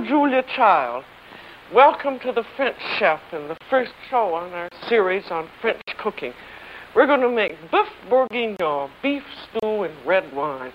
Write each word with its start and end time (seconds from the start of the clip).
Julia 0.00 0.42
Child. 0.56 1.04
Welcome 1.72 2.18
to 2.20 2.32
the 2.32 2.44
French 2.56 2.78
Chef 2.98 3.20
and 3.30 3.50
the 3.50 3.56
first 3.68 3.92
show 4.08 4.34
on 4.34 4.50
our 4.52 4.68
series 4.88 5.24
on 5.30 5.48
French 5.60 5.82
cooking. 5.98 6.32
We're 6.96 7.06
going 7.06 7.20
to 7.20 7.28
make 7.28 7.52
beef 7.70 7.86
bourguignon, 8.08 8.90
beef 9.02 9.22
stew 9.44 9.82
and 9.82 9.94
red 10.06 10.34
wine. 10.34 10.72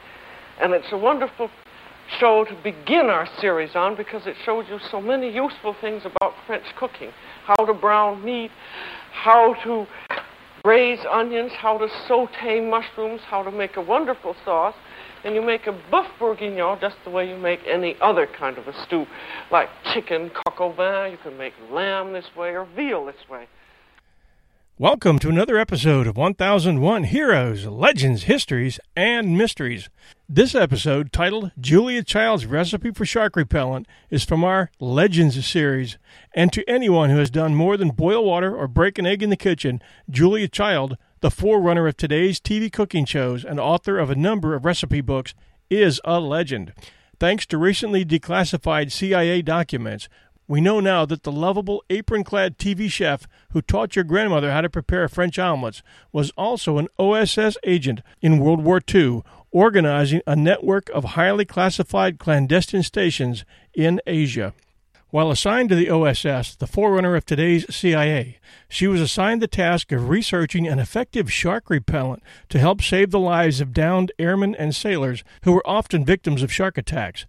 And 0.61 0.71
it's 0.71 0.91
a 0.91 0.97
wonderful 0.97 1.49
show 2.19 2.45
to 2.45 2.55
begin 2.63 3.07
our 3.07 3.27
series 3.41 3.75
on 3.75 3.95
because 3.95 4.27
it 4.27 4.35
shows 4.45 4.65
you 4.69 4.77
so 4.91 5.01
many 5.01 5.33
useful 5.33 5.75
things 5.81 6.03
about 6.05 6.33
French 6.45 6.65
cooking. 6.77 7.09
How 7.43 7.65
to 7.65 7.73
brown 7.73 8.23
meat, 8.23 8.51
how 9.11 9.55
to 9.63 9.87
braise 10.63 10.99
onions, 11.11 11.51
how 11.53 11.79
to 11.79 11.87
saute 12.07 12.61
mushrooms, 12.61 13.21
how 13.27 13.41
to 13.41 13.51
make 13.51 13.77
a 13.77 13.81
wonderful 13.81 14.35
sauce, 14.45 14.75
and 15.23 15.35
you 15.35 15.41
make 15.41 15.67
a 15.67 15.79
boeuf 15.91 16.07
bourguignon 16.19 16.79
just 16.79 16.95
the 17.03 17.09
way 17.09 17.27
you 17.27 17.37
make 17.37 17.59
any 17.67 17.95
other 18.01 18.27
kind 18.27 18.57
of 18.57 18.67
a 18.67 18.73
stew, 18.83 19.05
like 19.51 19.69
chicken 19.93 20.29
coq 20.29 20.61
au 20.61 20.71
vin. 20.71 21.11
You 21.11 21.17
can 21.17 21.37
make 21.37 21.53
lamb 21.71 22.13
this 22.13 22.25
way 22.35 22.55
or 22.55 22.65
veal 22.65 23.05
this 23.05 23.29
way. 23.29 23.47
Welcome 24.79 25.17
to 25.19 25.29
another 25.29 25.57
episode 25.57 26.05
of 26.05 26.17
1001 26.17 27.05
Heroes, 27.05 27.65
Legends, 27.65 28.23
Histories, 28.23 28.79
and 28.95 29.35
Mysteries. 29.35 29.89
This 30.29 30.53
episode, 30.53 31.11
titled 31.11 31.51
Julia 31.59 32.03
Child's 32.03 32.45
Recipe 32.45 32.91
for 32.91 33.03
Shark 33.03 33.35
Repellent, 33.35 33.87
is 34.11 34.23
from 34.23 34.43
our 34.43 34.69
Legends 34.79 35.43
series. 35.43 35.97
And 36.35 36.53
to 36.53 36.69
anyone 36.69 37.09
who 37.09 37.17
has 37.17 37.31
done 37.31 37.55
more 37.55 37.75
than 37.75 37.89
boil 37.89 38.23
water 38.23 38.55
or 38.55 38.67
break 38.67 38.99
an 38.99 39.07
egg 39.07 39.23
in 39.23 39.31
the 39.31 39.35
kitchen, 39.35 39.81
Julia 40.11 40.47
Child, 40.47 40.95
the 41.21 41.31
forerunner 41.31 41.87
of 41.87 41.97
today's 41.97 42.39
TV 42.39 42.71
cooking 42.71 43.05
shows 43.05 43.43
and 43.43 43.59
author 43.59 43.97
of 43.97 44.09
a 44.09 44.15
number 44.15 44.53
of 44.53 44.65
recipe 44.65 45.01
books, 45.01 45.33
is 45.69 45.99
a 46.05 46.19
legend. 46.19 46.73
Thanks 47.19 47.45
to 47.47 47.57
recently 47.57 48.05
declassified 48.05 48.91
CIA 48.91 49.41
documents, 49.41 50.07
we 50.47 50.61
know 50.61 50.79
now 50.79 51.05
that 51.05 51.23
the 51.23 51.31
lovable 51.31 51.83
apron 51.89 52.23
clad 52.23 52.57
TV 52.57 52.89
chef 52.89 53.27
who 53.51 53.61
taught 53.61 53.95
your 53.95 54.05
grandmother 54.05 54.51
how 54.51 54.61
to 54.61 54.69
prepare 54.69 55.09
French 55.09 55.37
omelets 55.37 55.83
was 56.13 56.31
also 56.37 56.77
an 56.77 56.87
OSS 56.97 57.57
agent 57.65 58.01
in 58.21 58.39
World 58.39 58.63
War 58.63 58.79
II, 58.93 59.23
organizing 59.51 60.21
a 60.25 60.35
network 60.35 60.89
of 60.91 61.03
highly 61.03 61.43
classified 61.43 62.17
clandestine 62.17 62.83
stations 62.83 63.43
in 63.73 63.99
Asia. 64.07 64.53
While 65.09 65.31
assigned 65.31 65.69
to 65.69 65.75
the 65.75 65.89
OSS, 65.89 66.55
the 66.55 66.67
forerunner 66.67 67.15
of 67.15 67.25
today's 67.25 67.65
CIA, 67.73 68.39
she 68.67 68.87
was 68.87 68.99
assigned 68.99 69.41
the 69.41 69.47
task 69.47 69.93
of 69.93 70.09
researching 70.09 70.67
an 70.67 70.79
effective 70.79 71.31
shark 71.31 71.69
repellent 71.69 72.21
to 72.49 72.59
help 72.59 72.81
save 72.81 73.11
the 73.11 73.19
lives 73.19 73.61
of 73.61 73.71
downed 73.71 74.11
airmen 74.19 74.53
and 74.53 74.75
sailors 74.75 75.23
who 75.43 75.53
were 75.53 75.65
often 75.65 76.03
victims 76.03 76.43
of 76.43 76.51
shark 76.51 76.77
attacks. 76.77 77.25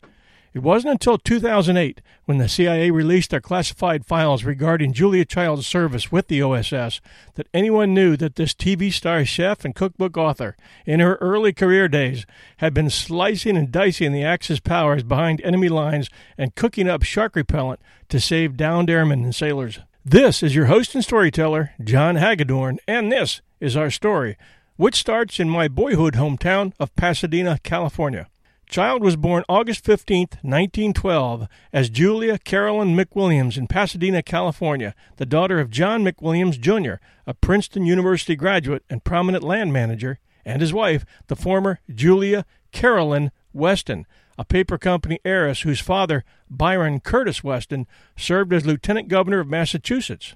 It 0.55 0.61
wasn't 0.61 0.93
until 0.93 1.19
2008 1.19 2.01
when 2.25 2.39
the 2.39 2.49
CIA 2.49 2.91
released 2.91 3.31
their 3.31 3.41
classified 3.41 4.07
files 4.07 4.45
regarding 4.45 4.95
Julia 4.95 5.25
Child's 5.25 5.67
service 5.67 6.11
with 6.11 6.29
the 6.29 6.43
OSS 6.43 7.01
that 7.35 7.49
anyone 7.53 7.93
knew 7.93 8.17
that 8.17 8.37
this 8.37 8.55
TV 8.55 8.93
star 8.93 9.25
chef 9.25 9.65
and 9.65 9.75
cookbook 9.75 10.17
author, 10.17 10.57
in 10.87 11.01
her 11.01 11.17
early 11.17 11.53
career 11.53 11.87
days, 11.87 12.25
had 12.59 12.73
been 12.73 12.89
slicing 12.89 13.57
and 13.57 13.71
dicing 13.71 14.13
the 14.13 14.25
Axis 14.25 14.59
powers 14.59 15.03
behind 15.03 15.43
enemy 15.43 15.69
lines 15.69 16.09
and 16.39 16.55
cooking 16.55 16.89
up 16.89 17.03
shark 17.03 17.37
repellent 17.37 17.81
to 18.09 18.19
save 18.19 18.57
downed 18.57 18.89
airmen 18.89 19.25
and 19.25 19.35
sailors. 19.35 19.81
This 20.05 20.43
is 20.43 20.55
your 20.55 20.67
host 20.67 20.95
and 20.95 21.05
storyteller, 21.05 21.73
John 21.85 22.17
Hagedorn, 22.17 22.79
and 22.89 23.13
this 23.13 23.43
is 23.61 23.77
our 23.77 23.91
story, 23.91 24.39
which 24.77 24.97
starts 24.97 25.39
in 25.39 25.51
my 25.51 25.69
boyhood 25.69 26.15
hometown 26.15 26.73
of 26.81 26.95
Pasadena, 26.97 27.59
California. 27.63 28.29
Child 28.69 29.03
was 29.03 29.17
born 29.17 29.45
August 29.49 29.83
15, 29.87 30.21
1912, 30.43 31.49
as 31.73 31.89
Julia 31.89 32.37
Carolyn 32.39 32.95
McWilliams 32.95 33.57
in 33.57 33.67
Pasadena, 33.67 34.23
California, 34.23 34.95
the 35.17 35.25
daughter 35.25 35.59
of 35.59 35.71
John 35.71 36.05
McWilliams, 36.05 36.61
Jr., 36.61 37.03
a 37.27 37.33
Princeton 37.33 37.87
University 37.87 38.37
graduate 38.37 38.85
and 38.91 39.03
prominent 39.03 39.43
land 39.43 39.73
manager, 39.73 40.19
and 40.45 40.61
his 40.61 40.75
wife, 40.75 41.07
the 41.29 41.37
former 41.37 41.81
Julia 41.89 42.45
Carolyn 42.71 43.31
Weston, 43.55 44.07
a 44.37 44.45
paper 44.45 44.77
company 44.77 45.19
heiress 45.25 45.63
whose 45.63 45.81
father, 45.81 46.23
Byron 46.51 47.01
Curtis 47.01 47.43
Weston, 47.43 47.87
served 48.19 48.53
as 48.53 48.67
lieutenant 48.67 49.09
governor 49.09 49.41
of 49.41 49.49
Massachusetts. 49.49 50.35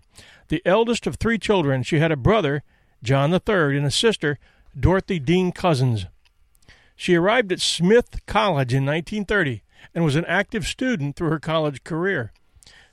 The 0.49 0.62
eldest 0.64 1.06
of 1.06 1.16
three 1.16 1.38
children, 1.38 1.82
she 1.82 1.99
had 1.99 2.10
a 2.10 2.16
brother, 2.16 2.62
John 3.03 3.31
III, 3.31 3.76
and 3.76 3.84
a 3.87 3.91
sister, 3.91 4.38
Dorothy 4.78 5.19
Dean 5.19 5.53
Cousins. 5.53 6.06
She 6.97 7.15
arrived 7.15 7.53
at 7.53 7.61
Smith 7.61 8.21
College 8.27 8.73
in 8.73 8.85
1930 8.87 9.63
and 9.95 10.05
was 10.05 10.17
an 10.17 10.25
active 10.27 10.67
student 10.67 11.17
through 11.17 11.31
her 11.31 11.41
college 11.41 11.85
career. 11.85 12.33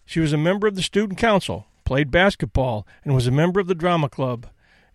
She 0.06 0.20
was 0.20 0.34
a 0.34 0.38
member 0.38 0.68
of 0.68 0.76
the 0.76 0.82
student 0.82 1.20
council, 1.20 1.68
played 1.86 2.12
basketball, 2.12 2.88
and 3.04 3.14
was 3.14 3.28
a 3.28 3.32
member 3.32 3.60
of 3.60 3.68
the 3.68 3.76
drama 3.76 4.10
club. 4.10 4.48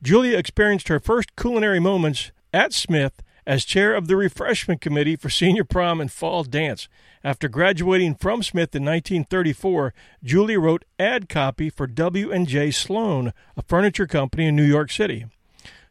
Julia 0.02 0.36
experienced 0.36 0.88
her 0.88 1.00
first 1.00 1.36
culinary 1.36 1.80
moments 1.80 2.32
at 2.52 2.72
Smith 2.72 3.22
as 3.46 3.64
chair 3.64 3.94
of 3.94 4.06
the 4.06 4.16
refreshment 4.16 4.80
committee 4.80 5.16
for 5.16 5.28
senior 5.28 5.64
prom 5.64 6.00
and 6.00 6.10
fall 6.10 6.44
dance. 6.44 6.88
After 7.22 7.48
graduating 7.48 8.16
from 8.16 8.42
Smith 8.42 8.74
in 8.74 8.84
1934, 8.84 9.94
Julia 10.22 10.60
wrote 10.60 10.84
ad 10.98 11.28
copy 11.28 11.70
for 11.70 11.86
W&J 11.86 12.70
Sloane, 12.70 13.32
a 13.56 13.62
furniture 13.62 14.06
company 14.06 14.46
in 14.46 14.56
New 14.56 14.64
York 14.64 14.90
City. 14.90 15.26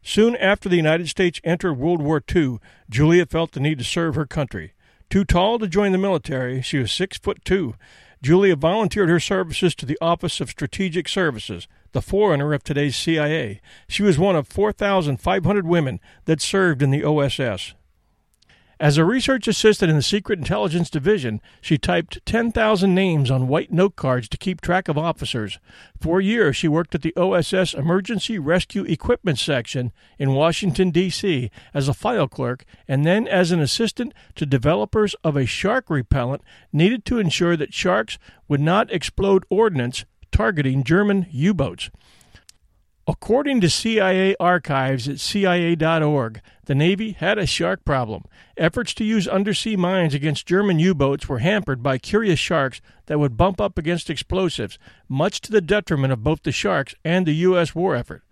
Soon 0.03 0.35
after 0.35 0.67
the 0.67 0.75
United 0.75 1.07
States 1.07 1.39
entered 1.45 1.75
World 1.75 2.01
War 2.01 2.21
II, 2.35 2.59
Julia 2.89 3.25
felt 3.25 3.53
the 3.53 3.61
need 3.61 3.77
to 3.79 3.85
serve 3.85 4.15
her 4.15 4.25
country. 4.25 4.73
Too 5.09 5.23
tall 5.23 5.59
to 5.59 5.67
join 5.67 5.93
the 5.93 5.97
military, 5.97 6.61
she 6.61 6.77
was 6.77 6.91
six 6.91 7.17
foot 7.17 7.43
two. 7.45 7.75
Julia 8.21 8.55
volunteered 8.55 9.09
her 9.09 9.19
services 9.19 9.73
to 9.75 9.85
the 9.85 9.97
Office 10.01 10.41
of 10.41 10.49
Strategic 10.49 11.07
Services, 11.07 11.67
the 11.93 12.01
forerunner 12.01 12.53
of 12.53 12.63
today's 12.63 12.95
CIA. 12.95 13.61
She 13.87 14.03
was 14.03 14.19
one 14.19 14.35
of 14.35 14.47
4,500 14.47 15.65
women 15.65 15.99
that 16.25 16.41
served 16.41 16.81
in 16.81 16.91
the 16.91 17.03
OSS. 17.03 17.73
As 18.79 18.97
a 18.97 19.05
research 19.05 19.47
assistant 19.47 19.91
in 19.91 19.95
the 19.95 20.01
Secret 20.01 20.39
Intelligence 20.39 20.89
Division, 20.89 21.41
she 21.61 21.77
typed 21.77 22.25
10,000 22.25 22.93
names 22.93 23.29
on 23.29 23.47
white 23.47 23.71
note 23.71 23.95
cards 23.95 24.27
to 24.29 24.37
keep 24.37 24.61
track 24.61 24.87
of 24.87 24.97
officers. 24.97 25.59
For 26.01 26.19
years, 26.19 26.55
she 26.55 26.67
worked 26.67 26.95
at 26.95 27.03
the 27.03 27.15
OSS 27.15 27.75
Emergency 27.75 28.39
Rescue 28.39 28.83
Equipment 28.83 29.37
Section 29.37 29.91
in 30.17 30.33
Washington, 30.33 30.89
D.C., 30.89 31.51
as 31.73 31.87
a 31.87 31.93
file 31.93 32.27
clerk 32.27 32.65
and 32.87 33.05
then 33.05 33.27
as 33.27 33.51
an 33.51 33.59
assistant 33.59 34.13
to 34.35 34.45
developers 34.45 35.15
of 35.23 35.37
a 35.37 35.45
shark 35.45 35.89
repellent 35.89 36.41
needed 36.71 37.05
to 37.05 37.19
ensure 37.19 37.55
that 37.55 37.73
sharks 37.73 38.17
would 38.47 38.61
not 38.61 38.91
explode 38.91 39.45
ordnance 39.49 40.05
targeting 40.31 40.83
German 40.83 41.27
U 41.29 41.53
boats. 41.53 41.91
According 43.05 43.59
to 43.59 43.69
CIA 43.69 44.33
archives 44.39 45.09
at 45.09 45.19
CIA.org, 45.19 46.41
the 46.65 46.75
Navy 46.75 47.11
had 47.11 47.37
a 47.37 47.45
shark 47.45 47.83
problem. 47.83 48.23
Efforts 48.55 48.93
to 48.93 49.03
use 49.03 49.27
undersea 49.27 49.75
mines 49.75 50.13
against 50.13 50.45
German 50.45 50.79
U 50.79 50.95
boats 50.95 51.27
were 51.27 51.39
hampered 51.39 51.83
by 51.83 51.97
curious 51.97 52.39
sharks 52.39 52.79
that 53.07 53.19
would 53.19 53.35
bump 53.35 53.59
up 53.59 53.77
against 53.77 54.09
explosives, 54.09 54.79
much 55.09 55.41
to 55.41 55.51
the 55.51 55.59
detriment 55.59 56.13
of 56.13 56.23
both 56.23 56.43
the 56.43 56.53
sharks 56.53 56.95
and 57.03 57.25
the 57.25 57.35
U.S. 57.35 57.75
war 57.75 57.93
effort. 57.93 58.23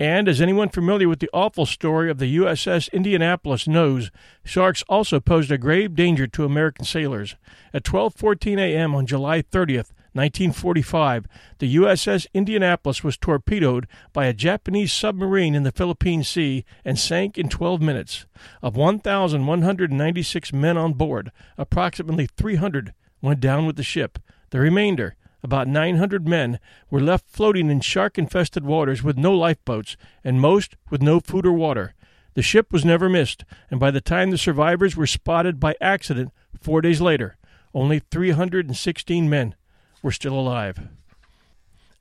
And 0.00 0.26
as 0.26 0.40
anyone 0.40 0.70
familiar 0.70 1.08
with 1.08 1.18
the 1.18 1.30
awful 1.34 1.66
story 1.66 2.10
of 2.10 2.18
the 2.18 2.36
USS 2.38 2.90
Indianapolis 2.92 3.68
knows, 3.68 4.10
sharks 4.42 4.82
also 4.88 5.20
posed 5.20 5.50
a 5.50 5.58
grave 5.58 5.94
danger 5.94 6.26
to 6.28 6.46
American 6.46 6.86
sailors. 6.86 7.36
At 7.74 7.82
12:14 7.82 8.58
a.m. 8.58 8.94
on 8.94 9.06
July 9.06 9.42
30th, 9.42 9.90
1945, 10.12 11.26
the 11.58 11.76
USS 11.76 12.26
Indianapolis 12.32 13.04
was 13.04 13.16
torpedoed 13.16 13.86
by 14.12 14.26
a 14.26 14.32
Japanese 14.32 14.92
submarine 14.92 15.54
in 15.54 15.62
the 15.62 15.72
Philippine 15.72 16.24
Sea 16.24 16.64
and 16.84 16.98
sank 16.98 17.36
in 17.36 17.48
12 17.48 17.80
minutes. 17.80 18.26
Of 18.62 18.76
1,196 18.76 20.52
men 20.52 20.76
on 20.76 20.94
board, 20.94 21.30
approximately 21.56 22.26
300 22.26 22.94
went 23.20 23.40
down 23.40 23.66
with 23.66 23.76
the 23.76 23.82
ship. 23.82 24.18
The 24.50 24.60
remainder, 24.60 25.14
about 25.42 25.68
900 25.68 26.26
men, 26.26 26.58
were 26.90 27.00
left 27.00 27.28
floating 27.28 27.70
in 27.70 27.80
shark 27.80 28.18
infested 28.18 28.64
waters 28.64 29.02
with 29.02 29.18
no 29.18 29.32
lifeboats, 29.32 29.96
and 30.24 30.40
most 30.40 30.76
with 30.90 31.02
no 31.02 31.20
food 31.20 31.46
or 31.46 31.52
water. 31.52 31.94
The 32.34 32.42
ship 32.42 32.72
was 32.72 32.84
never 32.84 33.08
missed, 33.08 33.44
and 33.70 33.78
by 33.78 33.90
the 33.90 34.00
time 34.00 34.30
the 34.30 34.38
survivors 34.38 34.96
were 34.96 35.06
spotted 35.06 35.60
by 35.60 35.74
accident 35.80 36.32
four 36.60 36.80
days 36.80 37.00
later, 37.00 37.36
only 37.74 37.98
316 37.98 39.28
men 39.28 39.54
were 40.02 40.12
still 40.12 40.38
alive. 40.38 40.88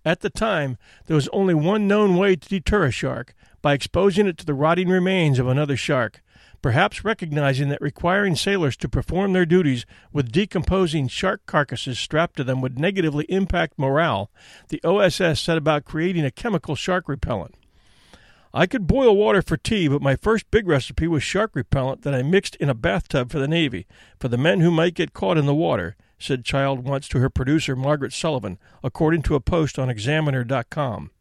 At 0.05 0.21
the 0.21 0.29
time, 0.29 0.77
there 1.07 1.15
was 1.15 1.27
only 1.29 1.53
one 1.53 1.87
known 1.87 2.15
way 2.15 2.35
to 2.35 2.49
deter 2.49 2.85
a 2.85 2.91
shark 2.91 3.33
by 3.61 3.73
exposing 3.73 4.27
it 4.27 4.37
to 4.37 4.45
the 4.45 4.53
rotting 4.53 4.87
remains 4.87 5.39
of 5.39 5.47
another 5.47 5.75
shark. 5.75 6.21
Perhaps 6.61 7.03
recognizing 7.03 7.69
that 7.69 7.81
requiring 7.81 8.35
sailors 8.35 8.77
to 8.77 8.89
perform 8.89 9.33
their 9.33 9.45
duties 9.45 9.85
with 10.11 10.31
decomposing 10.31 11.07
shark 11.07 11.45
carcasses 11.45 11.99
strapped 11.99 12.37
to 12.37 12.43
them 12.43 12.61
would 12.61 12.79
negatively 12.79 13.25
impact 13.25 13.77
morale, 13.77 14.31
the 14.69 14.81
OSS 14.83 15.39
set 15.39 15.57
about 15.57 15.85
creating 15.85 16.25
a 16.25 16.31
chemical 16.31 16.75
shark 16.75 17.07
repellent. 17.07 17.55
I 18.53 18.65
could 18.65 18.87
boil 18.87 19.15
water 19.15 19.41
for 19.41 19.57
tea, 19.57 19.87
but 19.87 20.01
my 20.01 20.15
first 20.15 20.49
big 20.49 20.67
recipe 20.67 21.07
was 21.07 21.21
shark 21.21 21.51
repellent 21.53 22.01
that 22.03 22.15
I 22.15 22.23
mixed 22.23 22.55
in 22.55 22.69
a 22.69 22.73
bathtub 22.73 23.29
for 23.29 23.39
the 23.39 23.47
Navy, 23.47 23.85
for 24.19 24.29
the 24.29 24.37
men 24.37 24.61
who 24.61 24.71
might 24.71 24.95
get 24.95 25.13
caught 25.13 25.37
in 25.37 25.45
the 25.45 25.53
water, 25.53 25.95
said 26.19 26.45
Child 26.45 26.83
once 26.83 27.07
to 27.09 27.19
her 27.19 27.29
producer, 27.29 27.75
Margaret 27.75 28.13
Sullivan, 28.13 28.57
according 28.83 29.21
to 29.23 29.35
a 29.35 29.39
post 29.39 29.77
on 29.77 29.89
Examiner.com. 29.89 31.11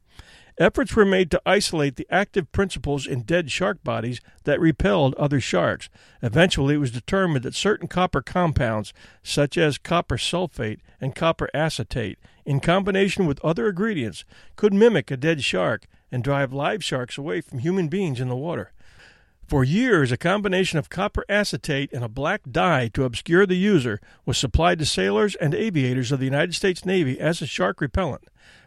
Efforts 0.58 0.96
were 0.96 1.04
made 1.04 1.30
to 1.30 1.42
isolate 1.44 1.96
the 1.96 2.06
active 2.10 2.50
principles 2.50 3.06
in 3.06 3.22
dead 3.22 3.50
shark 3.50 3.84
bodies 3.84 4.22
that 4.44 4.58
repelled 4.58 5.14
other 5.16 5.38
sharks. 5.38 5.90
Eventually, 6.22 6.76
it 6.76 6.78
was 6.78 6.90
determined 6.90 7.44
that 7.44 7.54
certain 7.54 7.88
copper 7.88 8.22
compounds, 8.22 8.94
such 9.22 9.58
as 9.58 9.76
copper 9.76 10.16
sulfate 10.16 10.80
and 10.98 11.14
copper 11.14 11.50
acetate, 11.52 12.18
in 12.46 12.60
combination 12.60 13.26
with 13.26 13.44
other 13.44 13.68
ingredients, 13.68 14.24
could 14.56 14.72
mimic 14.72 15.10
a 15.10 15.16
dead 15.18 15.44
shark 15.44 15.84
and 16.10 16.24
drive 16.24 16.54
live 16.54 16.82
sharks 16.82 17.18
away 17.18 17.42
from 17.42 17.58
human 17.58 17.88
beings 17.88 18.18
in 18.18 18.28
the 18.28 18.36
water. 18.36 18.72
For 19.46 19.62
years, 19.62 20.10
a 20.10 20.16
combination 20.16 20.80
of 20.80 20.90
copper 20.90 21.24
acetate 21.28 21.92
and 21.92 22.02
a 22.02 22.08
black 22.08 22.40
dye 22.50 22.88
to 22.88 23.04
obscure 23.04 23.46
the 23.46 23.54
user 23.54 24.00
was 24.24 24.36
supplied 24.36 24.80
to 24.80 24.86
sailors 24.86 25.36
and 25.36 25.54
aviators 25.54 26.10
of 26.10 26.18
the 26.18 26.24
United 26.24 26.56
States 26.56 26.84
Navy 26.84 27.20
as 27.20 27.40
a 27.40 27.46
shark 27.46 27.80
repellent. 27.80 28.24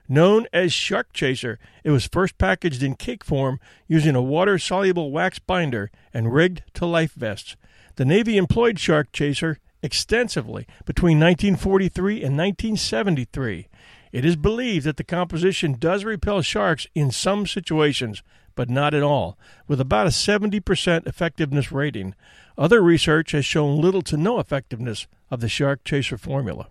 Known 0.08 0.48
as 0.54 0.72
Shark 0.72 1.12
Chaser, 1.12 1.60
it 1.84 1.92
was 1.92 2.08
first 2.08 2.38
packaged 2.38 2.82
in 2.82 2.96
cake 2.96 3.26
form 3.26 3.60
using 3.90 4.16
a 4.16 4.22
water 4.22 4.58
soluble 4.58 5.12
wax 5.12 5.38
binder 5.38 5.92
and 6.14 6.34
rigged 6.34 6.64
to 6.76 6.86
life 6.86 7.14
vests. 7.14 7.58
The 7.98 8.06
Navy 8.06 8.38
employed 8.38 8.80
Shark 8.80 9.12
Chaser 9.12 9.60
extensively 9.84 10.66
between 10.86 11.20
1943 11.20 12.24
and 12.24 12.38
1973. 12.38 13.68
It 14.14 14.24
is 14.24 14.38
believed 14.38 14.86
that 14.86 14.96
the 14.96 15.04
composition 15.04 15.74
does 15.78 16.06
repel 16.06 16.42
sharks 16.42 16.88
in 16.96 17.12
some 17.12 17.46
situations, 17.46 18.24
but 18.56 18.70
not 18.70 18.94
at 18.94 19.04
all, 19.04 19.38
with 19.68 19.80
about 19.80 20.08
a 20.08 20.12
70% 20.12 21.08
effectiveness 21.08 21.72
rating. 21.72 22.16
Other 22.58 22.82
research 22.82 23.32
has 23.32 23.46
shown 23.46 23.82
little 23.82 24.02
to 24.04 24.18
no 24.18 24.40
effectiveness 24.40 25.08
of 25.32 25.40
the 25.40 25.50
Shark 25.50 25.84
Chaser 25.84 26.18
formula. 26.18 26.68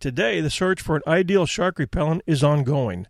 Today, 0.00 0.40
the 0.40 0.50
search 0.50 0.80
for 0.80 0.96
an 0.96 1.02
ideal 1.06 1.46
shark 1.46 1.78
repellent 1.78 2.22
is 2.26 2.42
ongoing. 2.42 3.06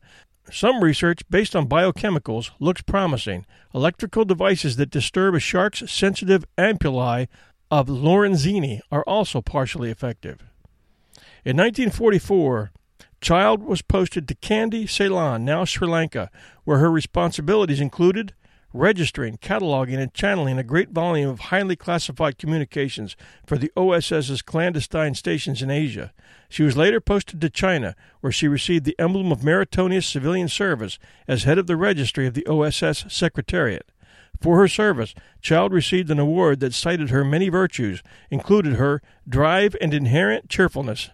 Some 0.51 0.83
research 0.83 1.23
based 1.31 1.55
on 1.55 1.69
biochemicals 1.69 2.51
looks 2.59 2.83
promising. 2.83 3.47
Electrical 3.73 4.25
devices 4.25 4.77
that 4.77 4.91
disturb 4.91 5.35
a 5.35 5.41
shark's 5.41 5.89
sensitive 5.91 6.45
ampullae 6.59 7.29
of 7.71 7.87
Lorenzini 7.87 8.81
are 8.91 9.05
also 9.07 9.41
partially 9.41 9.91
effective. 9.91 10.41
In 11.45 11.57
1944, 11.57 12.73
Child 13.21 13.63
was 13.63 13.83
posted 13.83 14.27
to 14.29 14.35
Kandy, 14.35 14.89
Ceylon, 14.89 15.45
now 15.45 15.65
Sri 15.65 15.87
Lanka, 15.87 16.31
where 16.65 16.79
her 16.79 16.91
responsibilities 16.91 17.81
included 17.81 18.33
registering, 18.73 19.37
cataloging, 19.37 19.99
and 19.99 20.15
channeling 20.15 20.59
a 20.59 20.63
great 20.63 20.91
volume 20.91 21.29
of 21.29 21.41
highly 21.41 21.77
classified 21.77 22.39
communications 22.39 23.17
for 23.47 23.59
the 23.59 23.73
OSS's 23.77 24.43
clandestine 24.43 25.15
stations 25.15 25.61
in 25.61 25.71
Asia. 25.71 26.13
She 26.49 26.63
was 26.63 26.77
later 26.77 27.01
posted 27.01 27.41
to 27.41 27.51
China, 27.51 27.95
where 28.21 28.33
she 28.33 28.49
received 28.49 28.85
the 28.85 28.99
emblem 28.99 29.33
of 29.33 29.45
meritorious 29.45 30.07
civilian 30.07 30.49
service 30.49 30.99
as 31.27 31.45
head 31.45 31.59
of 31.59 31.67
the 31.67 31.77
registry 31.77 32.27
of 32.27 32.35
the 32.35 32.47
OSS 32.47 33.07
Secretariat. 33.09 33.91
For 34.41 34.57
her 34.59 34.69
service, 34.69 35.15
Child 35.43 35.73
received 35.73 36.11
an 36.11 36.19
award 36.19 36.61
that 36.61 36.73
cited 36.73 37.11
her 37.11 37.25
many 37.25 37.49
virtues, 37.49 38.03
included 38.31 38.75
her 38.75 39.03
drive 39.29 39.77
and 39.81 39.93
inherent 39.93 40.49
cheerfulness. 40.49 41.11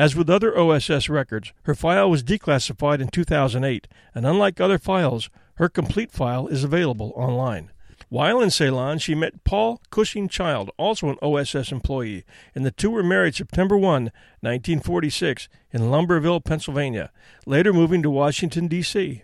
As 0.00 0.16
with 0.16 0.30
other 0.30 0.58
OSS 0.58 1.10
records, 1.10 1.52
her 1.64 1.74
file 1.74 2.08
was 2.08 2.22
declassified 2.22 3.02
in 3.02 3.08
2008, 3.08 3.86
and 4.14 4.26
unlike 4.26 4.58
other 4.58 4.78
files, 4.78 5.28
her 5.56 5.68
complete 5.68 6.10
file 6.10 6.46
is 6.46 6.64
available 6.64 7.12
online. 7.14 7.70
While 8.08 8.40
in 8.40 8.48
Ceylon, 8.48 8.98
she 8.98 9.14
met 9.14 9.44
Paul 9.44 9.78
Cushing 9.90 10.26
Child, 10.26 10.70
also 10.78 11.10
an 11.10 11.18
OSS 11.20 11.70
employee, 11.70 12.24
and 12.54 12.64
the 12.64 12.70
two 12.70 12.90
were 12.90 13.02
married 13.02 13.34
September 13.34 13.76
1, 13.76 14.04
1946, 14.40 15.50
in 15.70 15.90
Lumberville, 15.90 16.40
Pennsylvania, 16.40 17.12
later 17.44 17.74
moving 17.74 18.02
to 18.02 18.08
Washington, 18.08 18.68
D.C. 18.68 19.22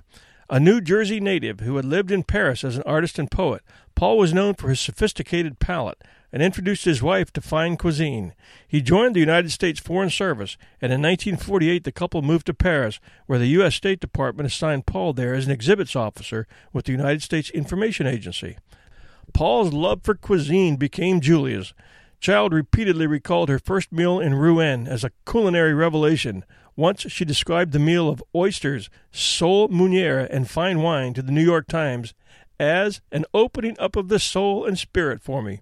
A 0.50 0.60
New 0.60 0.82
Jersey 0.82 1.20
native 1.20 1.60
who 1.60 1.76
had 1.76 1.86
lived 1.86 2.10
in 2.10 2.22
Paris 2.22 2.62
as 2.64 2.76
an 2.76 2.82
artist 2.82 3.18
and 3.18 3.30
poet, 3.30 3.62
Paul 3.94 4.18
was 4.18 4.34
known 4.34 4.52
for 4.52 4.68
his 4.68 4.78
sophisticated 4.78 5.58
palate 5.58 6.02
and 6.36 6.42
introduced 6.42 6.84
his 6.84 7.02
wife 7.02 7.32
to 7.32 7.40
fine 7.40 7.78
cuisine. 7.78 8.34
He 8.68 8.82
joined 8.82 9.16
the 9.16 9.20
United 9.20 9.50
States 9.52 9.80
Foreign 9.80 10.10
Service, 10.10 10.58
and 10.82 10.92
in 10.92 11.00
1948 11.00 11.84
the 11.84 11.90
couple 11.90 12.20
moved 12.20 12.44
to 12.44 12.52
Paris, 12.52 13.00
where 13.24 13.38
the 13.38 13.46
U.S. 13.46 13.74
State 13.74 14.00
Department 14.00 14.46
assigned 14.46 14.84
Paul 14.84 15.14
there 15.14 15.32
as 15.32 15.46
an 15.46 15.50
exhibits 15.50 15.96
officer 15.96 16.46
with 16.74 16.84
the 16.84 16.92
United 16.92 17.22
States 17.22 17.48
Information 17.48 18.06
Agency. 18.06 18.58
Paul's 19.32 19.72
love 19.72 20.02
for 20.02 20.14
cuisine 20.14 20.76
became 20.76 21.22
Julia's. 21.22 21.72
Child 22.20 22.52
repeatedly 22.52 23.06
recalled 23.06 23.48
her 23.48 23.58
first 23.58 23.90
meal 23.90 24.20
in 24.20 24.34
Rouen 24.34 24.86
as 24.86 25.04
a 25.04 25.12
culinary 25.26 25.72
revelation. 25.72 26.44
Once 26.76 27.10
she 27.10 27.24
described 27.24 27.72
the 27.72 27.78
meal 27.78 28.10
of 28.10 28.22
oysters, 28.34 28.90
sole 29.10 29.68
meuniere, 29.68 30.28
and 30.30 30.50
fine 30.50 30.82
wine 30.82 31.14
to 31.14 31.22
the 31.22 31.32
New 31.32 31.42
York 31.42 31.66
Times 31.66 32.12
as 32.58 33.00
an 33.12 33.24
opening 33.34 33.76
up 33.78 33.96
of 33.96 34.08
the 34.08 34.18
soul 34.18 34.64
and 34.64 34.78
spirit 34.78 35.22
for 35.22 35.42
me. 35.42 35.60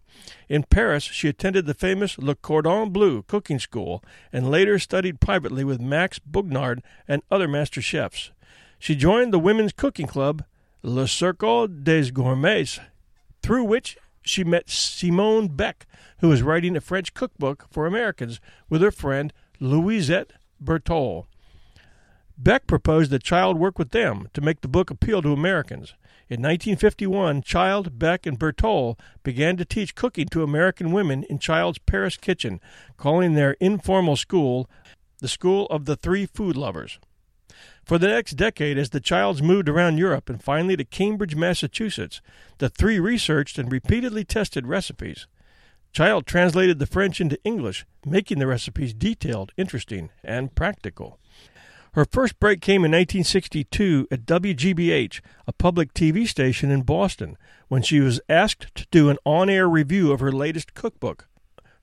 In 0.49 0.63
Paris, 0.65 1.05
she 1.05 1.29
attended 1.29 1.67
the 1.67 1.75
famous 1.75 2.19
Le 2.19 2.35
Cordon 2.35 2.91
Bleu 2.91 3.23
cooking 3.23 3.59
school 3.59 4.03
and 4.33 4.51
later 4.51 4.79
studied 4.79 5.21
privately 5.21 5.65
with 5.65 5.81
Max 5.81 6.19
Bugnard 6.19 6.83
and 7.09 7.23
other 7.31 7.49
master 7.49 7.83
chefs. 7.83 8.31
She 8.79 8.95
joined 8.95 9.33
the 9.33 9.39
women's 9.39 9.73
cooking 9.73 10.07
club, 10.07 10.45
Le 10.83 11.07
Cercle 11.09 11.67
des 11.67 12.11
Gourmettes, 12.11 12.79
through 13.43 13.65
which 13.65 13.97
she 14.23 14.45
met 14.45 14.71
Simone 14.71 15.49
Beck, 15.49 15.87
who 16.19 16.29
was 16.29 16.43
writing 16.43 16.77
a 16.77 16.81
French 16.81 17.15
cookbook 17.15 17.67
for 17.71 17.87
Americans 17.87 18.41
with 18.69 18.83
her 18.83 18.91
friend 18.91 19.33
Louisette 19.61 20.31
Bertholle. 20.63 21.27
Beck 22.37 22.67
proposed 22.67 23.11
that 23.11 23.23
Child 23.23 23.59
work 23.59 23.79
with 23.79 23.91
them 23.91 24.29
to 24.35 24.41
make 24.41 24.61
the 24.61 24.69
book 24.69 24.91
appeal 24.91 25.23
to 25.23 25.33
Americans. 25.33 25.95
In 26.29 26.41
1951, 26.41 27.43
Child, 27.43 27.99
Beck, 27.99 28.27
and 28.27 28.39
Bertholle 28.39 28.99
began 29.23 29.57
to 29.57 29.65
teach 29.65 29.95
cooking 29.95 30.27
to 30.29 30.43
American 30.43 30.91
women 30.91 31.23
in 31.25 31.39
Child's 31.39 31.79
Paris 31.79 32.17
kitchen, 32.17 32.61
calling 32.97 33.35
their 33.35 33.53
informal 33.61 34.17
school 34.17 34.69
the 35.19 35.29
School 35.29 35.67
of 35.67 35.85
the 35.85 35.97
Three 35.97 36.27
Food 36.27 36.57
Lovers. 36.57 36.99
For 37.85 37.99
the 37.99 38.09
next 38.09 38.33
decade, 38.33 38.79
as 38.79 38.91
the 38.91 39.01
Childs 39.01 39.43
moved 39.43 39.69
around 39.69 39.99
Europe 39.99 40.29
and 40.29 40.43
finally 40.43 40.77
to 40.77 40.85
Cambridge, 40.85 41.37
Massachusetts, 41.37 42.21
the 42.59 42.69
three 42.69 42.99
researched 42.99 43.59
and 43.59 43.71
repeatedly 43.71 44.25
tested 44.25 44.67
recipes. 44.67 45.27
Child 45.93 46.27
translated 46.27 46.79
the 46.79 46.87
French 46.87 47.21
into 47.21 47.39
English, 47.45 47.87
making 48.05 48.39
the 48.39 48.47
recipes 48.47 48.93
detailed, 48.93 49.53
interesting, 49.57 50.11
and 50.25 50.55
practical. 50.55 51.21
Her 51.95 52.05
first 52.05 52.41
break 52.41 52.61
came 52.61 52.85
in 52.85 52.91
1962 52.91 54.09
at 54.11 54.27
WGBH, 54.27 55.21
a 55.47 55.53
public 55.53 55.95
TV 55.95 56.27
station 56.27 56.73
in 56.73 56.83
Boston, 56.83 57.37
when 57.69 57.83
she 57.83 58.01
was 58.01 58.21
asked 58.29 58.75
to 58.75 58.87
do 58.91 59.11
an 59.11 59.19
on 59.25 59.49
air 59.49 59.69
review 59.69 60.11
of 60.11 60.19
her 60.19 60.33
latest 60.33 60.75
cookbook. 60.75 61.29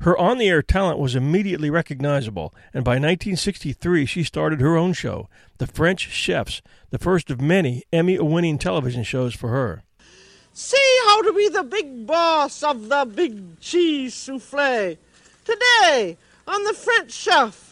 Her 0.01 0.17
on 0.17 0.37
the 0.37 0.49
air 0.49 0.61
talent 0.61 0.99
was 0.99 1.15
immediately 1.15 1.69
recognizable, 1.69 2.53
and 2.73 2.83
by 2.83 2.93
1963 2.93 4.05
she 4.05 4.23
started 4.25 4.59
her 4.59 4.75
own 4.75 4.91
show, 4.91 5.29
The 5.59 5.67
French 5.67 6.09
Chefs, 6.09 6.61
the 6.89 6.99
first 6.99 7.31
of 7.31 7.39
many 7.39 7.83
Emmy 7.93 8.19
winning 8.19 8.57
television 8.57 9.03
shows 9.03 9.33
for 9.33 9.47
her. 9.47 9.83
See 10.51 10.99
how 11.05 11.21
to 11.21 11.31
be 11.31 11.47
the 11.47 11.63
big 11.63 12.05
boss 12.05 12.63
of 12.63 12.89
the 12.89 13.05
big 13.05 13.61
cheese 13.61 14.13
souffle. 14.13 14.97
Today 15.45 16.17
on 16.45 16.63
The 16.65 16.73
French 16.73 17.13
Chef. 17.13 17.70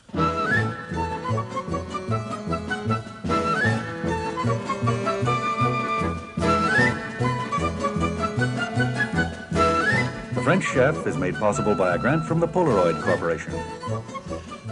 French 10.50 10.65
Chef 10.65 11.06
is 11.06 11.15
made 11.15 11.36
possible 11.36 11.75
by 11.75 11.94
a 11.94 11.98
grant 12.00 12.25
from 12.25 12.39
the 12.39 12.48
Polaroid 12.48 13.00
Corporation. 13.03 13.53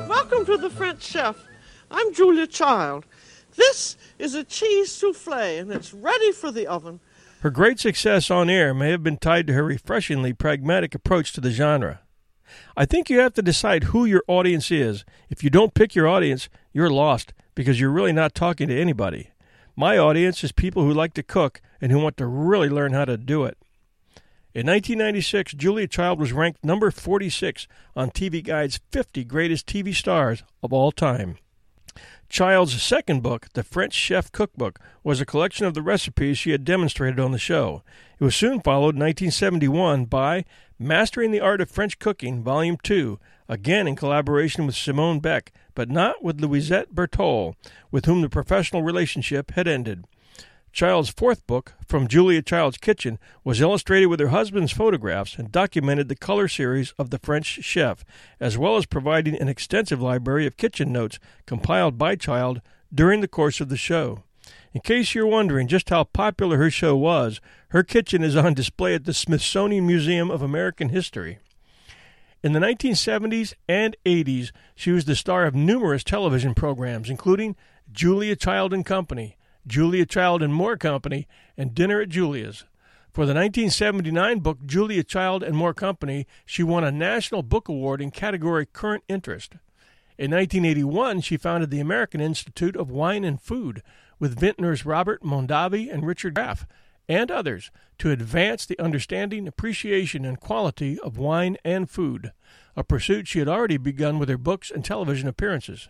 Welcome 0.10 0.44
to 0.48 0.58
the 0.58 0.72
French 0.72 1.04
Chef. 1.04 1.38
I'm 1.92 2.16
Julia 2.16 2.48
Child. 2.48 3.06
This 3.56 3.96
is 4.18 4.34
a 4.34 4.44
cheese 4.44 4.92
souffle, 4.92 5.60
and 5.60 5.72
it's 5.72 5.94
ready 5.94 6.32
for 6.32 6.52
the 6.52 6.66
oven. 6.66 7.00
Her 7.42 7.52
great 7.52 7.80
success 7.80 8.32
on 8.32 8.50
air 8.50 8.74
may 8.74 8.90
have 8.90 9.04
been 9.04 9.18
tied 9.18 9.46
to 9.46 9.54
her 9.54 9.64
refreshingly 9.64 10.34
pragmatic 10.34 10.96
approach 10.96 11.32
to 11.34 11.42
the 11.42 11.52
genre. 11.52 12.00
I 12.76 12.86
think 12.86 13.08
you 13.08 13.20
have 13.20 13.36
to 13.36 13.44
decide 13.44 13.84
who 13.84 14.04
your 14.04 14.24
audience 14.28 14.72
is. 14.72 15.06
If 15.30 15.44
you 15.44 15.52
don't 15.52 15.76
pick 15.76 15.94
your 15.94 16.08
audience, 16.08 16.50
you're 16.74 16.90
lost 16.90 17.34
because 17.54 17.80
you're 17.80 17.92
really 17.92 18.14
not 18.14 18.34
talking 18.34 18.68
to 18.70 18.82
anybody. 18.82 19.30
My 19.76 19.96
audience 19.96 20.44
is 20.44 20.52
people 20.52 20.82
who 20.82 20.92
like 20.92 21.14
to 21.14 21.22
cook 21.22 21.62
and 21.80 21.92
who 21.92 22.00
want 22.00 22.18
to 22.18 22.26
really 22.26 22.68
learn 22.68 22.94
how 22.94 23.06
to 23.06 23.16
do 23.16 23.46
it. 23.46 23.60
In 24.54 24.66
1996, 24.66 25.54
Julia 25.54 25.88
Child 25.88 26.20
was 26.20 26.32
ranked 26.32 26.64
number 26.64 26.90
46 26.90 27.68
on 27.96 28.10
TV 28.10 28.44
Guide's 28.44 28.80
50 28.92 29.26
Greatest 29.26 29.68
TV 29.68 29.94
Stars 29.94 30.42
of 30.64 30.72
All 30.72 30.92
Time. 30.94 31.38
Child's 32.30 32.82
second 32.82 33.22
book, 33.22 33.48
The 33.54 33.64
French 33.64 33.94
Chef 33.94 34.32
Cookbook, 34.32 34.80
was 35.04 35.20
a 35.20 35.26
collection 35.26 35.66
of 35.66 35.74
the 35.74 35.82
recipes 35.82 36.38
she 36.38 36.52
had 36.52 36.64
demonstrated 36.64 37.20
on 37.20 37.34
the 37.34 37.38
show. 37.38 37.84
It 38.20 38.24
was 38.24 38.36
soon 38.36 38.62
followed 38.62 38.96
in 38.96 39.02
1971 39.02 40.06
by 40.06 40.46
Mastering 40.80 41.32
the 41.32 41.42
Art 41.42 41.62
of 41.62 41.70
French 41.70 42.00
Cooking, 42.00 42.42
Volume 42.42 42.78
2, 42.82 43.20
again 43.50 43.88
in 43.88 43.96
collaboration 43.96 44.66
with 44.66 44.76
Simone 44.76 45.20
Beck, 45.20 45.52
but 45.76 45.90
not 45.90 46.24
with 46.24 46.40
Louisette 46.40 46.94
Bertholle, 46.94 47.56
with 47.92 48.06
whom 48.06 48.22
the 48.22 48.30
professional 48.30 48.82
relationship 48.82 49.52
had 49.52 49.68
ended. 49.68 50.06
Child's 50.78 51.10
fourth 51.10 51.48
book, 51.48 51.74
From 51.88 52.08
Julia 52.08 52.44
Child's 52.44 52.78
Kitchen, 52.78 53.18
was 53.44 53.62
illustrated 53.62 54.06
with 54.10 54.20
her 54.20 54.28
husband's 54.28 54.72
photographs 54.72 55.36
and 55.36 55.52
documented 55.52 56.08
the 56.08 56.16
color 56.16 56.48
series 56.48 56.94
of 57.00 57.10
the 57.10 57.18
French 57.18 57.48
chef, 57.64 58.06
as 58.40 58.60
well 58.60 58.78
as 58.78 58.86
providing 58.86 59.36
an 59.42 59.48
extensive 59.48 60.04
library 60.04 60.46
of 60.46 60.56
kitchen 60.56 60.94
notes 60.94 61.18
compiled 61.48 61.98
by 61.98 62.16
Child 62.16 62.62
during 62.94 63.22
the 63.22 63.28
course 63.28 63.60
of 63.60 63.70
the 63.70 63.76
show. 63.76 64.22
In 64.72 64.82
case 64.82 65.16
you're 65.16 65.26
wondering 65.26 65.68
just 65.68 65.90
how 65.90 66.04
popular 66.04 66.58
her 66.58 66.70
show 66.70 66.96
was, 66.96 67.42
her 67.70 67.82
kitchen 67.82 68.22
is 68.22 68.36
on 68.36 68.54
display 68.54 68.94
at 68.94 69.06
the 69.06 69.16
Smithsonian 69.16 69.88
Museum 69.88 70.30
of 70.30 70.44
American 70.44 70.90
History. 70.90 71.40
In 72.44 72.54
the 72.54 72.60
1970s 72.60 73.56
and 73.68 73.96
80s, 74.06 74.52
she 74.76 74.92
was 74.92 75.06
the 75.06 75.16
star 75.16 75.48
of 75.48 75.56
numerous 75.56 76.04
television 76.04 76.54
programs, 76.54 77.10
including 77.10 77.56
Julia 77.92 78.36
Child 78.36 78.76
and 78.76 78.86
Company, 78.86 79.37
Julia 79.68 80.06
Child 80.06 80.42
and 80.42 80.54
More 80.54 80.78
Company, 80.78 81.28
and 81.58 81.76
Dinner 81.76 82.02
at 82.02 82.10
Julia's. 82.10 82.64
For 83.12 83.26
the 83.26 83.34
1979 83.34 84.40
book 84.40 84.66
Julia 84.66 85.04
Child 85.04 85.44
and 85.44 85.56
More 85.56 85.74
Company, 85.74 86.26
she 86.46 86.64
won 86.64 86.84
a 86.84 86.92
National 86.92 87.44
Book 87.44 87.68
Award 87.68 88.02
in 88.02 88.12
category 88.12 88.66
Current 88.66 89.04
Interest. 89.10 89.54
In 90.18 90.32
1981, 90.32 91.22
she 91.22 91.38
founded 91.38 91.70
the 91.70 91.80
American 91.80 92.22
Institute 92.22 92.76
of 92.76 92.90
Wine 92.90 93.24
and 93.24 93.42
Food 93.42 93.84
with 94.20 94.40
vintners 94.40 94.86
Robert 94.86 95.22
Mondavi 95.24 95.94
and 95.94 96.06
Richard 96.06 96.36
Graff, 96.36 96.66
and 97.10 97.32
others, 97.32 97.72
to 98.00 98.12
advance 98.12 98.66
the 98.66 98.80
understanding, 98.80 99.48
appreciation, 99.48 100.26
and 100.26 100.40
quality 100.40 101.00
of 101.00 101.18
wine 101.18 101.58
and 101.64 101.90
food, 101.90 102.32
a 102.76 102.84
pursuit 102.84 103.28
she 103.28 103.40
had 103.40 103.48
already 103.48 103.78
begun 103.78 104.20
with 104.20 104.30
her 104.30 104.38
books 104.38 104.70
and 104.70 104.84
television 104.84 105.28
appearances. 105.28 105.90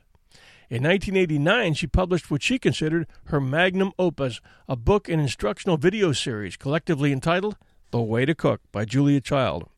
In 0.70 0.84
1989, 0.84 1.76
she 1.76 1.88
published 1.88 2.30
what 2.30 2.44
she 2.44 2.60
considered 2.60 3.08
her 3.26 3.40
magnum 3.40 3.94
opus, 3.98 4.42
a 4.68 4.76
book 4.76 5.08
and 5.08 5.22
instructional 5.22 5.78
video 5.78 6.12
series 6.12 6.58
collectively 6.58 7.14
entitled 7.14 7.56
The 7.92 8.02
Way 8.02 8.26
to 8.26 8.36
Cook 8.36 8.60
by 8.74 8.84
Julia 8.84 9.22
Child. 9.22 9.70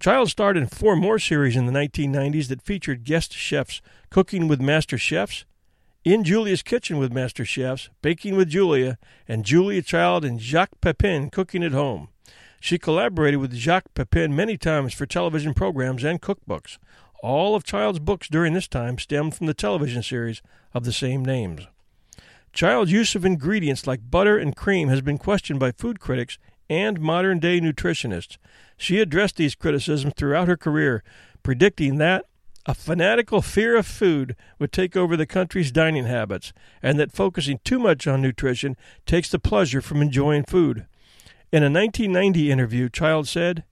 Child 0.00 0.30
starred 0.30 0.56
in 0.56 0.68
four 0.68 0.96
more 0.96 1.18
series 1.18 1.54
in 1.54 1.66
the 1.66 1.72
1990s 1.72 2.48
that 2.48 2.62
featured 2.62 3.04
guest 3.04 3.34
chefs 3.34 3.82
cooking 4.08 4.48
with 4.48 4.58
master 4.58 4.96
chefs, 4.96 5.44
in 6.02 6.24
Julia's 6.24 6.62
Kitchen 6.62 6.96
with 6.96 7.12
Master 7.12 7.44
Chefs, 7.44 7.90
Baking 8.00 8.34
with 8.34 8.48
Julia, 8.48 8.96
and 9.28 9.44
Julia 9.44 9.82
Child 9.82 10.24
and 10.24 10.40
Jacques 10.40 10.80
Pepin 10.80 11.28
cooking 11.28 11.62
at 11.62 11.72
home. 11.72 12.08
She 12.58 12.78
collaborated 12.78 13.38
with 13.38 13.54
Jacques 13.54 13.92
Pepin 13.94 14.34
many 14.34 14.56
times 14.56 14.94
for 14.94 15.04
television 15.04 15.52
programs 15.52 16.02
and 16.02 16.20
cookbooks. 16.20 16.78
All 17.22 17.54
of 17.54 17.64
Child's 17.64 17.98
books 17.98 18.28
during 18.28 18.54
this 18.54 18.68
time 18.68 18.98
stemmed 18.98 19.34
from 19.34 19.46
the 19.46 19.54
television 19.54 20.02
series 20.02 20.40
of 20.72 20.84
the 20.84 20.92
same 20.92 21.24
names. 21.24 21.66
Child's 22.52 22.90
use 22.90 23.14
of 23.14 23.24
ingredients 23.24 23.86
like 23.86 24.10
butter 24.10 24.38
and 24.38 24.56
cream 24.56 24.88
has 24.88 25.02
been 25.02 25.18
questioned 25.18 25.60
by 25.60 25.72
food 25.72 26.00
critics 26.00 26.38
and 26.68 27.00
modern 27.00 27.38
day 27.38 27.60
nutritionists. 27.60 28.38
She 28.76 29.00
addressed 29.00 29.36
these 29.36 29.54
criticisms 29.54 30.14
throughout 30.16 30.48
her 30.48 30.56
career, 30.56 31.02
predicting 31.42 31.98
that 31.98 32.24
a 32.66 32.74
fanatical 32.74 33.42
fear 33.42 33.76
of 33.76 33.86
food 33.86 34.36
would 34.58 34.72
take 34.72 34.96
over 34.96 35.16
the 35.16 35.26
country's 35.26 35.72
dining 35.72 36.04
habits, 36.04 36.52
and 36.82 36.98
that 36.98 37.12
focusing 37.12 37.60
too 37.64 37.78
much 37.78 38.06
on 38.06 38.22
nutrition 38.22 38.76
takes 39.06 39.28
the 39.28 39.38
pleasure 39.38 39.80
from 39.80 40.02
enjoying 40.02 40.44
food. 40.44 40.86
In 41.52 41.62
a 41.62 41.70
1990 41.70 42.50
interview, 42.50 42.88
Child 42.88 43.28
said, 43.28 43.64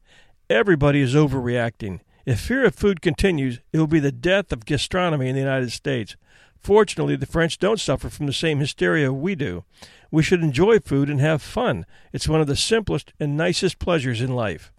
Everybody 0.50 1.00
is 1.00 1.14
overreacting. 1.14 2.00
If 2.28 2.40
fear 2.40 2.66
of 2.66 2.74
food 2.74 3.00
continues, 3.00 3.60
it 3.72 3.78
will 3.78 3.86
be 3.86 4.00
the 4.00 4.12
death 4.12 4.52
of 4.52 4.66
gastronomy 4.66 5.30
in 5.30 5.34
the 5.34 5.40
United 5.40 5.72
States. 5.72 6.14
Fortunately, 6.58 7.16
the 7.16 7.24
French 7.24 7.58
don't 7.58 7.80
suffer 7.80 8.10
from 8.10 8.26
the 8.26 8.34
same 8.34 8.58
hysteria 8.58 9.10
we 9.14 9.34
do. 9.34 9.64
We 10.10 10.22
should 10.22 10.42
enjoy 10.42 10.80
food 10.80 11.08
and 11.08 11.22
have 11.22 11.40
fun. 11.40 11.86
It's 12.12 12.28
one 12.28 12.42
of 12.42 12.46
the 12.46 12.54
simplest 12.54 13.14
and 13.18 13.34
nicest 13.34 13.78
pleasures 13.78 14.20
in 14.20 14.34
life. 14.34 14.70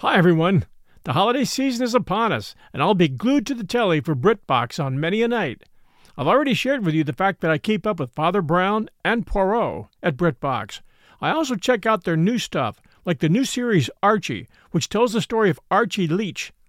Hi, 0.00 0.18
everyone. 0.18 0.66
The 1.04 1.14
holiday 1.14 1.44
season 1.44 1.86
is 1.86 1.94
upon 1.94 2.32
us, 2.32 2.54
and 2.74 2.82
I'll 2.82 2.92
be 2.92 3.08
glued 3.08 3.46
to 3.46 3.54
the 3.54 3.64
telly 3.64 4.02
for 4.02 4.14
BritBox 4.14 4.78
on 4.78 5.00
many 5.00 5.22
a 5.22 5.28
night. 5.28 5.62
I've 6.18 6.28
already 6.28 6.52
shared 6.52 6.84
with 6.84 6.94
you 6.94 7.02
the 7.02 7.14
fact 7.14 7.40
that 7.40 7.50
I 7.50 7.56
keep 7.56 7.86
up 7.86 7.98
with 7.98 8.12
Father 8.12 8.42
Brown 8.42 8.90
and 9.02 9.26
Poirot 9.26 9.86
at 10.02 10.18
BritBox. 10.18 10.82
I 11.18 11.30
also 11.30 11.54
check 11.54 11.86
out 11.86 12.04
their 12.04 12.14
new 12.14 12.36
stuff, 12.36 12.82
like 13.06 13.20
the 13.20 13.30
new 13.30 13.46
series 13.46 13.88
Archie, 14.02 14.48
which 14.72 14.90
tells 14.90 15.14
the 15.14 15.22
story 15.22 15.48
of 15.48 15.58
Archie 15.70 16.06
Leach, 16.06 16.52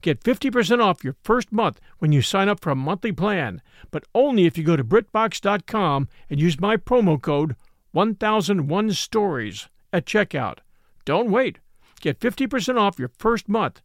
Get 0.00 0.22
50% 0.22 0.82
off 0.82 1.04
your 1.04 1.16
first 1.22 1.52
month 1.52 1.80
when 1.98 2.12
you 2.12 2.22
sign 2.22 2.48
up 2.48 2.60
for 2.60 2.70
a 2.70 2.76
monthly 2.76 3.12
plan, 3.12 3.62
but 3.90 4.04
only 4.14 4.46
if 4.46 4.58
you 4.58 4.64
go 4.64 4.76
to 4.76 4.84
BritBox.com 4.84 6.08
and 6.28 6.40
use 6.40 6.60
my 6.60 6.76
promo 6.76 7.20
code 7.20 7.56
1001 7.92 8.92
Stories 8.92 9.68
at 9.92 10.06
checkout. 10.06 10.58
Don't 11.04 11.30
wait. 11.30 11.58
Get 12.00 12.20
50% 12.20 12.78
off 12.78 12.98
your 12.98 13.10
first 13.18 13.48
month 13.48 13.80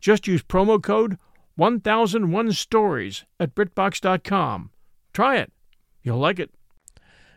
just 0.00 0.26
use 0.26 0.42
promo 0.42 0.82
code 0.82 1.18
1001 1.56 2.52
Stories 2.52 3.24
at 3.40 3.54
BritBox.com. 3.54 4.70
Try 5.12 5.38
it. 5.38 5.52
You'll 6.02 6.18
like 6.18 6.38
it. 6.38 6.50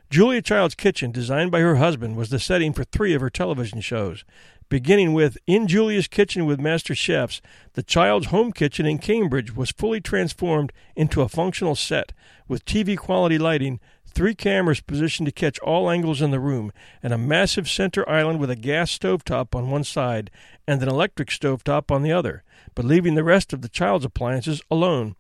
Julia 0.10 0.42
Child's 0.42 0.76
Kitchen, 0.76 1.12
designed 1.12 1.52
by 1.52 1.60
her 1.60 1.76
husband, 1.76 2.16
was 2.16 2.30
the 2.30 2.40
setting 2.40 2.74
for 2.74 2.84
three 2.84 3.14
of 3.14 3.22
her 3.22 3.30
television 3.30 3.80
shows. 3.80 4.26
Beginning 4.70 5.14
with 5.14 5.38
In 5.48 5.68
Julia's 5.68 6.08
Kitchen 6.08 6.46
with 6.46 6.60
Master 6.60 6.94
Chefs, 6.94 7.42
the 7.74 7.82
Child's 7.82 8.28
home 8.28 8.52
kitchen 8.52 8.86
in 8.86 9.00
Cambridge 9.00 9.56
was 9.56 9.72
fully 9.72 10.00
transformed 10.00 10.72
into 10.96 11.22
a 11.22 11.28
functional 11.28 11.74
set 11.74 12.14
with 12.48 12.66
TV 12.66 12.96
quality 12.96 13.40
lighting, 13.40 13.80
three 14.06 14.36
cameras 14.36 14.80
positioned 14.80 15.26
to 15.26 15.32
catch 15.32 15.58
all 15.60 15.90
angles 15.90 16.22
in 16.22 16.30
the 16.30 16.40
room, 16.40 16.72
and 17.02 17.12
a 17.12 17.18
massive 17.18 17.68
center 17.68 18.08
island 18.08 18.40
with 18.40 18.52
a 18.52 18.56
gas 18.56 18.96
stovetop 18.96 19.56
on 19.56 19.72
one 19.72 19.84
side 19.84 20.30
and 20.68 20.84
an 20.84 20.90
electric 20.90 21.30
stovetop 21.30 21.90
on 21.90 22.04
the 22.04 22.12
other 22.12 22.44
but 22.76 22.86
leaving 22.86 23.16
the 23.16 23.24
rest 23.24 23.54
of 23.54 23.62
the 23.62 23.70
child's 23.70 24.06
appliances 24.06 24.62
alone. 24.70 25.16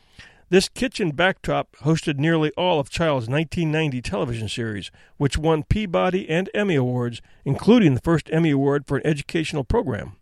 This 0.51 0.67
kitchen 0.67 1.11
backdrop 1.11 1.75
hosted 1.83 2.17
nearly 2.17 2.49
all 2.57 2.79
of 2.79 2.89
Child's 2.89 3.27
1990 3.27 4.01
television 4.01 4.49
series, 4.49 4.89
which 5.17 5.37
won 5.37 5.61
Peabody 5.61 6.27
and 6.27 6.49
Emmy 6.55 6.73
Awards, 6.73 7.21
including 7.45 7.93
the 7.93 8.01
first 8.01 8.29
Emmy 8.31 8.49
Award 8.49 8.87
for 8.87 8.97
an 8.97 9.05
educational 9.05 9.63
program. 9.63 10.13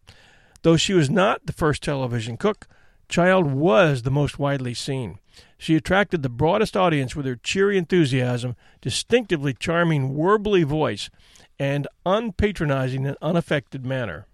Though 0.63 0.75
she 0.75 0.93
was 0.93 1.09
not 1.09 1.45
the 1.45 1.53
first 1.53 1.81
television 1.81 2.35
cook, 2.35 2.67
Child 3.07 3.53
was 3.53 4.01
the 4.01 4.11
most 4.11 4.37
widely 4.37 4.73
seen. 4.73 5.19
She 5.57 5.77
attracted 5.77 6.23
the 6.23 6.29
broadest 6.29 6.75
audience 6.75 7.15
with 7.15 7.25
her 7.25 7.37
cheery 7.37 7.77
enthusiasm, 7.77 8.57
distinctively 8.81 9.53
charming, 9.53 10.13
warbly 10.13 10.65
voice, 10.65 11.09
and 11.57 11.87
unpatronizing 12.05 13.07
and 13.07 13.15
unaffected 13.21 13.85
manner. 13.85 14.27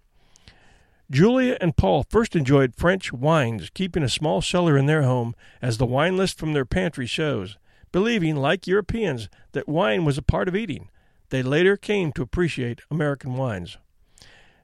Julia 1.14 1.56
and 1.60 1.76
Paul 1.76 2.02
first 2.10 2.34
enjoyed 2.34 2.74
French 2.74 3.12
wines, 3.12 3.70
keeping 3.72 4.02
a 4.02 4.08
small 4.08 4.42
cellar 4.42 4.76
in 4.76 4.86
their 4.86 5.04
home, 5.04 5.32
as 5.62 5.78
the 5.78 5.86
wine 5.86 6.16
list 6.16 6.40
from 6.40 6.54
their 6.54 6.64
pantry 6.64 7.06
shows, 7.06 7.56
believing, 7.92 8.34
like 8.34 8.66
Europeans, 8.66 9.28
that 9.52 9.68
wine 9.68 10.04
was 10.04 10.18
a 10.18 10.22
part 10.22 10.48
of 10.48 10.56
eating. 10.56 10.88
They 11.28 11.40
later 11.40 11.76
came 11.76 12.10
to 12.14 12.22
appreciate 12.22 12.80
American 12.90 13.36
wines. 13.36 13.78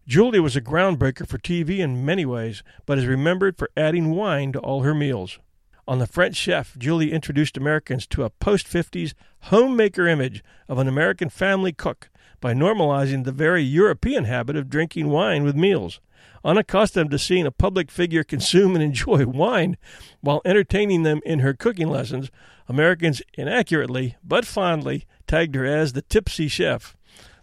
Julia 0.08 0.42
was 0.42 0.56
a 0.56 0.60
groundbreaker 0.60 1.24
for 1.24 1.38
TV 1.38 1.78
in 1.78 2.04
many 2.04 2.26
ways, 2.26 2.64
but 2.84 2.98
is 2.98 3.06
remembered 3.06 3.56
for 3.56 3.70
adding 3.76 4.10
wine 4.10 4.50
to 4.50 4.58
all 4.58 4.82
her 4.82 4.92
meals. 4.92 5.38
On 5.86 6.00
The 6.00 6.06
French 6.08 6.34
Chef, 6.34 6.76
Julia 6.76 7.14
introduced 7.14 7.56
Americans 7.56 8.08
to 8.08 8.24
a 8.24 8.30
post 8.30 8.66
50s 8.66 9.14
homemaker 9.42 10.08
image 10.08 10.42
of 10.68 10.78
an 10.78 10.88
American 10.88 11.28
family 11.28 11.72
cook 11.72 12.10
by 12.40 12.54
normalizing 12.54 13.22
the 13.22 13.30
very 13.30 13.62
European 13.62 14.24
habit 14.24 14.56
of 14.56 14.68
drinking 14.68 15.10
wine 15.10 15.44
with 15.44 15.54
meals 15.54 16.00
unaccustomed 16.44 17.10
to 17.10 17.18
seeing 17.18 17.46
a 17.46 17.50
public 17.50 17.90
figure 17.90 18.24
consume 18.24 18.74
and 18.74 18.82
enjoy 18.82 19.26
wine 19.26 19.76
while 20.20 20.42
entertaining 20.44 21.02
them 21.02 21.20
in 21.24 21.40
her 21.40 21.54
cooking 21.54 21.88
lessons, 21.88 22.30
Americans 22.68 23.22
inaccurately 23.34 24.16
but 24.22 24.44
fondly 24.44 25.06
tagged 25.26 25.54
her 25.54 25.64
as 25.64 25.92
the 25.92 26.02
tipsy 26.02 26.48
chef. 26.48 26.96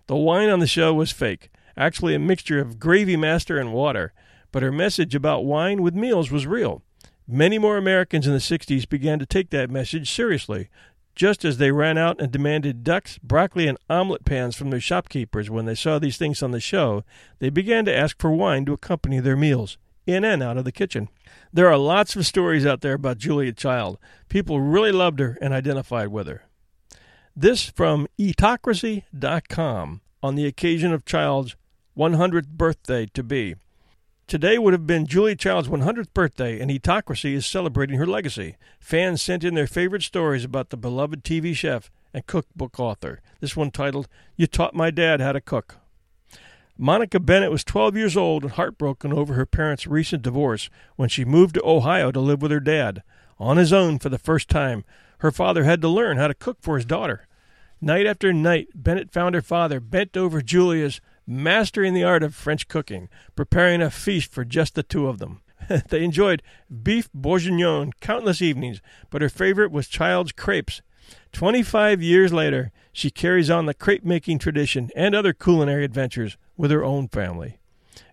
The 0.08 0.16
wine 0.16 0.50
on 0.50 0.60
the 0.60 0.68
show 0.68 0.94
was 0.94 1.12
fake, 1.12 1.50
actually 1.76 2.16
a 2.16 2.20
mixture 2.20 2.60
of 2.60 2.80
gravy 2.80 3.18
master 3.18 3.60
and 3.60 3.74
water, 3.74 4.14
but 4.52 4.64
her 4.64 4.72
message 4.72 5.14
about 5.16 5.46
wine 5.46 5.82
with 5.82 5.94
meals 5.94 6.32
was 6.32 6.48
real. 6.48 6.82
Many 7.28 7.58
more 7.58 7.76
Americans 7.76 8.26
in 8.26 8.32
the 8.32 8.40
60s 8.40 8.88
began 8.88 9.20
to 9.20 9.26
take 9.26 9.50
that 9.50 9.70
message 9.70 10.10
seriously, 10.10 10.70
just 11.18 11.44
as 11.44 11.58
they 11.58 11.72
ran 11.72 11.98
out 11.98 12.22
and 12.22 12.32
demanded 12.32 12.84
ducks, 12.84 13.18
broccoli, 13.18 13.68
and 13.68 13.80
omelet 13.90 14.24
pans 14.24 14.56
from 14.56 14.70
their 14.70 14.80
shopkeepers 14.80 15.50
when 15.50 15.66
they 15.66 15.74
saw 15.74 15.98
these 15.98 16.16
things 16.16 16.44
on 16.44 16.52
the 16.52 16.60
show, 16.60 17.04
they 17.40 17.50
began 17.50 17.86
to 17.86 17.96
ask 17.96 18.22
for 18.22 18.32
wine 18.32 18.66
to 18.66 18.74
accompany 18.74 19.20
their 19.20 19.36
meals, 19.36 19.80
in 20.06 20.24
and 20.24 20.44
out 20.44 20.58
of 20.58 20.64
the 20.64 20.72
kitchen. 20.72 21.10
There 21.52 21.68
are 21.68 21.78
lots 21.78 22.16
of 22.16 22.28
stories 22.28 22.68
out 22.68 22.82
there 22.82 22.94
about 22.94 23.18
Julia 23.18 23.52
Child. 23.52 23.98
People 24.30 24.62
really 24.62 24.92
loved 24.92 25.20
her 25.20 25.40
and 25.42 25.56
identified 25.56 26.10
with 26.10 26.28
her. 26.28 26.44
This 27.36 27.66
from 27.66 28.08
Eatocracy.com 28.20 30.02
on 30.22 30.36
the 30.36 30.46
occasion 30.46 30.94
of 30.94 31.04
Child's 31.04 31.56
100th 31.98 32.50
birthday 32.50 33.08
to 33.08 33.24
be. 33.24 33.56
Today 34.28 34.58
would 34.58 34.74
have 34.74 34.86
been 34.86 35.08
Julia 35.08 35.38
Child's 35.38 35.70
100th 35.70 36.14
birthday, 36.14 36.60
and 36.60 36.70
Eatocracy 36.70 37.34
is 37.34 37.46
celebrating 37.46 37.98
her 37.98 38.06
legacy. 38.06 38.58
Fans 38.78 39.22
sent 39.22 39.46
in 39.46 39.54
their 39.54 39.68
favorite 39.68 40.04
stories 40.04 40.44
about 40.44 40.70
the 40.70 40.76
beloved 40.76 41.24
TV 41.24 41.56
chef 41.56 41.90
and 42.14 42.28
cookbook 42.28 42.78
author. 42.78 43.22
This 43.40 43.56
one 43.56 43.72
titled, 43.72 44.10
You 44.36 44.46
Taught 44.46 44.76
My 44.76 44.92
Dad 44.92 45.22
How 45.22 45.32
to 45.32 45.40
Cook. 45.40 45.78
Monica 46.78 47.22
Bennett 47.22 47.52
was 47.52 47.64
12 47.64 47.96
years 47.96 48.18
old 48.18 48.44
and 48.44 48.52
heartbroken 48.52 49.14
over 49.14 49.34
her 49.36 49.46
parents' 49.46 49.88
recent 49.88 50.24
divorce 50.24 50.70
when 50.98 51.08
she 51.08 51.24
moved 51.24 51.54
to 51.54 51.66
Ohio 51.66 52.12
to 52.12 52.20
live 52.20 52.42
with 52.42 52.52
her 52.52 52.60
dad. 52.60 53.04
On 53.40 53.56
his 53.56 53.72
own 53.72 53.98
for 53.98 54.10
the 54.10 54.18
first 54.18 54.50
time, 54.50 54.84
her 55.20 55.32
father 55.32 55.64
had 55.64 55.80
to 55.80 55.88
learn 55.88 56.18
how 56.18 56.28
to 56.28 56.34
cook 56.34 56.58
for 56.60 56.76
his 56.76 56.86
daughter. 56.86 57.28
Night 57.80 58.06
after 58.06 58.34
night, 58.34 58.68
Bennett 58.76 59.10
found 59.10 59.36
her 59.36 59.42
father 59.42 59.80
bent 59.80 60.18
over 60.18 60.42
Julia's 60.42 61.00
mastering 61.28 61.94
the 61.94 62.04
art 62.04 62.24
of 62.24 62.34
French 62.34 62.68
cooking, 62.68 63.10
preparing 63.36 63.82
a 63.82 63.92
feast 63.92 64.32
for 64.32 64.46
just 64.46 64.76
the 64.76 64.84
two 64.84 65.08
of 65.08 65.20
them. 65.20 65.42
they 65.90 66.04
enjoyed 66.04 66.42
beef 66.84 67.10
bourguignon 67.14 67.92
countless 68.00 68.42
evenings, 68.42 68.82
but 69.10 69.22
her 69.22 69.30
favorite 69.30 69.72
was 69.72 69.88
child's 69.88 70.32
crepes. 70.32 70.82
Twenty 71.32 71.64
five 71.64 72.02
years 72.02 72.34
later, 72.34 72.72
she 72.92 73.12
carries 73.12 73.50
on 73.50 73.66
the 73.66 73.74
crepe 73.74 74.04
making 74.04 74.40
tradition 74.40 74.90
and 74.96 75.14
other 75.14 75.34
culinary 75.34 75.84
adventures 75.86 76.38
with 76.56 76.72
her 76.72 76.84
own 76.84 77.08
family. 77.08 77.60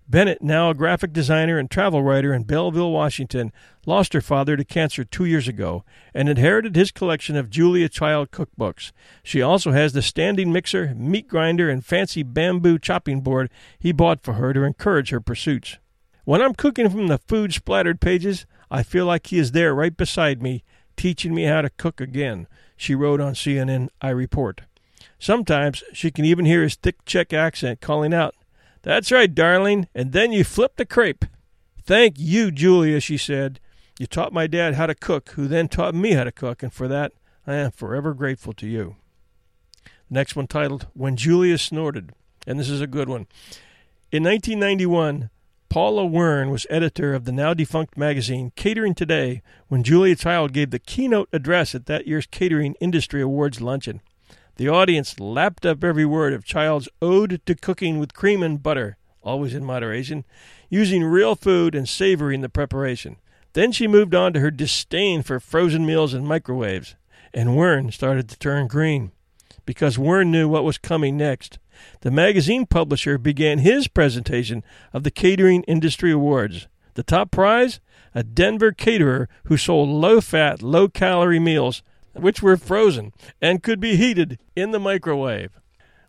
Bennett, 0.07 0.43
now 0.43 0.69
a 0.69 0.75
graphic 0.75 1.15
designer 1.15 1.59
and 1.59 1.71
travel 1.71 2.03
writer 2.03 2.35
in 2.35 2.43
Belleville, 2.43 2.93
Washington, 2.93 3.51
lost 3.87 4.13
her 4.13 4.21
father 4.21 4.55
to 4.55 4.65
cancer 4.65 5.03
two 5.03 5.25
years 5.25 5.49
ago 5.49 5.83
and 6.13 6.29
inherited 6.29 6.77
his 6.77 6.91
collection 6.91 7.37
of 7.37 7.49
Julia 7.49 7.89
Child 7.89 8.31
cookbooks. 8.31 8.93
She 9.23 9.41
also 9.41 9.73
has 9.73 9.95
the 9.95 10.03
standing 10.03 10.53
mixer, 10.53 10.95
meat 10.95 11.27
grinder, 11.27 11.71
and 11.71 11.85
fancy 11.85 12.23
bamboo 12.23 12.79
chopping 12.79 13.23
board 13.23 13.51
he 13.79 13.93
bought 13.93 14.23
for 14.23 14.35
her 14.35 14.53
to 14.53 14.63
encourage 14.63 15.09
her 15.09 15.21
pursuits. 15.21 15.79
When 16.25 16.43
I'm 16.43 16.55
cooking 16.55 16.91
from 16.91 17.09
the 17.09 17.19
food 17.19 17.55
splattered 17.55 18.01
pages, 18.01 18.45
I 18.71 18.83
feel 18.83 19.07
like 19.07 19.29
he 19.29 19.39
is 19.39 19.53
there 19.53 19.75
right 19.75 19.97
beside 19.97 20.43
me, 20.43 20.65
teaching 20.97 21.35
me 21.35 21.45
how 21.45 21.63
to 21.63 21.71
cook 21.71 22.01
again, 22.01 22.47
she 22.77 22.95
wrote 22.95 23.21
on 23.21 23.33
CNN 23.33 23.89
iReport. 24.03 24.61
Sometimes 25.19 25.83
she 25.93 26.11
can 26.11 26.25
even 26.27 26.45
hear 26.45 26.63
his 26.63 26.77
thick 26.77 27.05
Czech 27.07 27.33
accent 27.33 27.81
calling 27.81 28.13
out, 28.13 28.35
that's 28.85 29.11
right, 29.11 29.35
darling. 29.35 29.89
And 29.95 30.13
then 30.13 30.33
you 30.33 30.45
flip 30.45 30.77
the 30.77 30.87
crepe. 30.87 31.25
Thank 31.83 32.17
you, 32.19 32.51
Julia, 32.51 33.01
she 33.01 33.17
said. 33.17 33.59
You 33.99 34.07
taught 34.07 34.33
my 34.33 34.47
dad 34.47 34.75
how 34.75 34.87
to 34.87 34.95
cook, 34.95 35.31
who 35.31 35.47
then 35.49 35.69
taught 35.69 35.95
me 35.95 36.13
how 36.13 36.25
to 36.25 36.33
cook, 36.33 36.63
and 36.63 36.73
for 36.73 36.89
that 36.89 37.13
I 37.47 37.55
am 37.55 37.71
forever 37.71 38.15
grateful 38.15 38.53
to 38.55 38.67
you. 38.67 38.97
next 40.09 40.37
one 40.37 40.47
titled 40.47 40.87
When 40.95 41.17
Julia 41.17 41.59
Snorted, 41.59 42.13
and 42.47 42.59
this 42.59 42.71
is 42.71 42.81
a 42.81 42.87
good 42.87 43.09
one. 43.09 43.27
In 44.11 44.23
1991, 44.23 45.31
Paula 45.69 46.05
Wern 46.05 46.51
was 46.51 46.67
editor 46.71 47.15
of 47.15 47.25
the 47.25 47.33
now 47.33 47.53
defunct 47.53 47.97
magazine 47.97 48.53
Catering 48.55 48.95
Today 48.95 49.43
when 49.69 49.83
Julia 49.83 50.15
Child 50.15 50.53
gave 50.53 50.71
the 50.71 50.79
keynote 50.79 51.29
address 51.33 51.75
at 51.75 51.87
that 51.87 52.07
year's 52.07 52.27
Catering 52.27 52.77
Industry 52.81 53.21
Awards 53.21 53.61
luncheon. 53.61 54.01
The 54.57 54.69
audience 54.69 55.19
lapped 55.19 55.67
up 55.67 55.83
every 55.83 56.05
word 56.05 56.33
of 56.33 56.45
Child's 56.45 56.89
ode 57.03 57.41
to 57.47 57.57
cooking 57.57 57.99
with 57.99 58.15
cream 58.15 58.41
and 58.41 58.63
butter, 58.63 58.97
always 59.21 59.53
in 59.53 59.65
moderation, 59.65 60.25
using 60.69 61.03
real 61.03 61.35
food 61.35 61.75
and 61.75 61.89
savoring 61.89 62.41
the 62.41 62.49
preparation. 62.49 63.17
Then 63.55 63.73
she 63.73 63.89
moved 63.89 64.15
on 64.15 64.33
to 64.33 64.41
her 64.41 64.53
disdain 64.53 65.23
for 65.23 65.41
frozen 65.41 65.85
meals 65.85 66.15
and 66.15 66.27
microwaves, 66.27 66.95
and 67.33 67.51
Wern 67.51 67.93
started 67.93 68.29
to 68.29 68.39
turn 68.39 68.69
green. 68.69 69.11
Because 69.67 69.97
Wern 69.97 70.29
knew 70.29 70.49
what 70.49 70.65
was 70.65 70.79
coming 70.79 71.17
next. 71.17 71.59
The 72.03 72.13
magazine 72.13 72.65
publisher 72.65 73.19
began 73.19 73.59
his 73.59 73.89
presentation 73.89 74.63
of 74.93 75.03
the 75.03 75.11
Catering 75.11 75.65
Industry 75.65 76.13
Awards. 76.13 76.69
The 76.95 77.03
top 77.03 77.33
prize? 77.33 77.81
A 78.15 78.23
Denver 78.23 78.71
caterer 78.71 79.29
who 79.47 79.57
sold 79.57 79.89
low 79.89 80.21
fat, 80.21 80.63
low 80.63 80.87
calorie 80.89 81.41
meals 81.41 81.83
which 82.15 82.43
were 82.43 82.57
frozen 82.57 83.13
and 83.41 83.63
could 83.63 83.81
be 83.81 83.97
heated 83.97 84.39
in 84.57 84.71
the 84.71 84.79
microwave. 84.79 85.61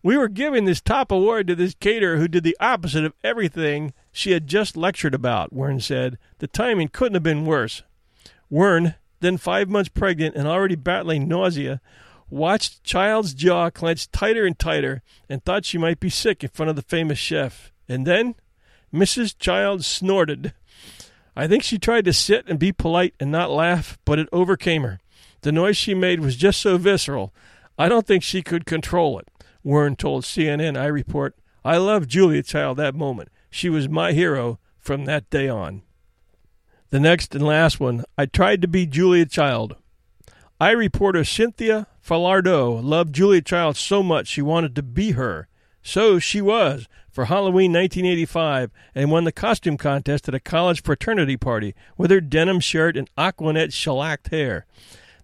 We 0.03 0.17
were 0.17 0.27
giving 0.27 0.65
this 0.65 0.81
top 0.81 1.11
award 1.11 1.47
to 1.47 1.55
this 1.55 1.73
caterer 1.73 2.17
who 2.17 2.27
did 2.27 2.43
the 2.43 2.57
opposite 2.59 3.05
of 3.05 3.13
everything 3.23 3.91
she 4.11 4.31
had 4.31 4.45
just 4.45 4.77
lectured 4.77 5.15
about, 5.15 5.51
Wern 5.51 5.81
said. 5.81 6.19
The 6.37 6.47
timing 6.47 6.89
couldn't 6.89 7.15
have 7.15 7.23
been 7.23 7.45
worse. 7.45 7.81
Wern, 8.51 8.95
then 9.21 9.37
five 9.37 9.67
months 9.67 9.89
pregnant 9.89 10.35
and 10.35 10.47
already 10.47 10.75
battling 10.75 11.27
nausea, 11.27 11.81
watched 12.29 12.83
Child's 12.83 13.33
jaw 13.33 13.71
clench 13.71 14.11
tighter 14.11 14.45
and 14.45 14.57
tighter 14.57 15.01
and 15.27 15.43
thought 15.43 15.65
she 15.65 15.79
might 15.79 15.99
be 15.99 16.09
sick 16.11 16.43
in 16.43 16.49
front 16.49 16.69
of 16.69 16.75
the 16.75 16.81
famous 16.83 17.17
chef. 17.17 17.71
And 17.89 18.05
then 18.05 18.35
Mrs. 18.93 19.37
Child 19.37 19.83
snorted. 19.83 20.53
I 21.35 21.47
think 21.47 21.63
she 21.63 21.79
tried 21.79 22.05
to 22.05 22.13
sit 22.13 22.47
and 22.47 22.59
be 22.59 22.71
polite 22.71 23.13
and 23.19 23.31
not 23.31 23.49
laugh, 23.49 23.97
but 24.05 24.19
it 24.19 24.29
overcame 24.31 24.83
her. 24.83 24.99
The 25.45 25.51
noise 25.51 25.77
she 25.77 25.93
made 25.93 26.21
was 26.21 26.37
just 26.37 26.59
so 26.59 26.75
visceral, 26.79 27.31
I 27.77 27.87
don't 27.87 28.07
think 28.07 28.23
she 28.23 28.41
could 28.41 28.65
control 28.65 29.19
it. 29.19 29.29
Warren 29.63 29.95
told 29.95 30.23
CNN 30.23 30.75
iReport, 30.75 31.33
I 31.63 31.77
loved 31.77 32.09
Julia 32.09 32.41
Child 32.41 32.77
that 32.77 32.95
moment. 32.95 33.29
She 33.51 33.69
was 33.69 33.87
my 33.87 34.13
hero 34.13 34.57
from 34.79 35.05
that 35.05 35.29
day 35.29 35.47
on. 35.47 35.83
The 36.89 36.99
next 36.99 37.35
and 37.35 37.45
last 37.45 37.79
one, 37.79 38.05
I 38.17 38.25
tried 38.25 38.59
to 38.63 38.67
be 38.67 38.87
Julia 38.87 39.27
Child. 39.27 39.75
iReporter 40.59 41.23
Cynthia 41.31 41.85
Falardeau 42.03 42.83
loved 42.83 43.13
Julia 43.13 43.43
Child 43.43 43.77
so 43.77 44.01
much 44.01 44.25
she 44.25 44.41
wanted 44.41 44.73
to 44.73 44.81
be 44.81 45.11
her. 45.11 45.47
So 45.83 46.17
she 46.17 46.41
was 46.41 46.87
for 47.11 47.25
Halloween 47.25 47.71
1985 47.71 48.71
and 48.95 49.11
won 49.11 49.25
the 49.25 49.31
costume 49.31 49.77
contest 49.77 50.27
at 50.27 50.33
a 50.33 50.39
college 50.39 50.81
fraternity 50.81 51.37
party 51.37 51.75
with 51.99 52.09
her 52.09 52.19
denim 52.19 52.59
shirt 52.59 52.97
and 52.97 53.07
Aqua 53.15 53.53
Net 53.53 53.71
shellacked 53.71 54.29
hair. 54.29 54.65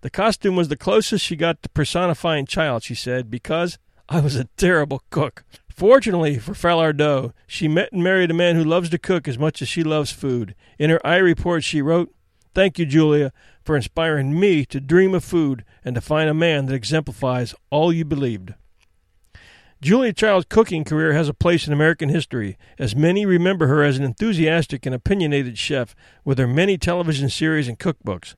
The 0.01 0.09
costume 0.09 0.55
was 0.55 0.67
the 0.67 0.77
closest 0.77 1.23
she 1.23 1.35
got 1.35 1.61
to 1.61 1.69
personifying 1.69 2.47
Child, 2.47 2.83
she 2.83 2.95
said, 2.95 3.29
because 3.29 3.77
I 4.09 4.19
was 4.19 4.35
a 4.35 4.45
terrible 4.57 5.03
cook. 5.11 5.43
Fortunately 5.69 6.39
for 6.39 6.53
Falardeau, 6.53 7.33
she 7.45 7.67
met 7.67 7.91
and 7.91 8.03
married 8.03 8.31
a 8.31 8.35
man 8.35 8.55
who 8.55 8.63
loves 8.63 8.89
to 8.89 8.97
cook 8.97 9.27
as 9.27 9.37
much 9.37 9.61
as 9.61 9.67
she 9.67 9.83
loves 9.83 10.11
food. 10.11 10.55
In 10.79 10.89
her 10.89 10.99
iReport, 11.05 11.63
she 11.63 11.83
wrote, 11.83 12.13
Thank 12.53 12.79
you, 12.79 12.85
Julia, 12.85 13.31
for 13.63 13.75
inspiring 13.75 14.39
me 14.39 14.65
to 14.65 14.79
dream 14.79 15.13
of 15.13 15.23
food 15.23 15.63
and 15.85 15.93
to 15.95 16.01
find 16.01 16.29
a 16.29 16.33
man 16.33 16.65
that 16.65 16.75
exemplifies 16.75 17.53
all 17.69 17.93
you 17.93 18.03
believed. 18.03 18.55
Julia 19.81 20.13
Child's 20.13 20.45
cooking 20.49 20.83
career 20.83 21.13
has 21.13 21.29
a 21.29 21.33
place 21.33 21.65
in 21.65 21.73
American 21.73 22.09
history, 22.09 22.57
as 22.77 22.95
many 22.95 23.25
remember 23.25 23.67
her 23.67 23.83
as 23.83 23.97
an 23.97 24.03
enthusiastic 24.03 24.85
and 24.85 24.93
opinionated 24.93 25.57
chef 25.57 25.95
with 26.25 26.37
her 26.37 26.47
many 26.47 26.77
television 26.77 27.29
series 27.29 27.67
and 27.67 27.79
cookbooks. 27.79 28.35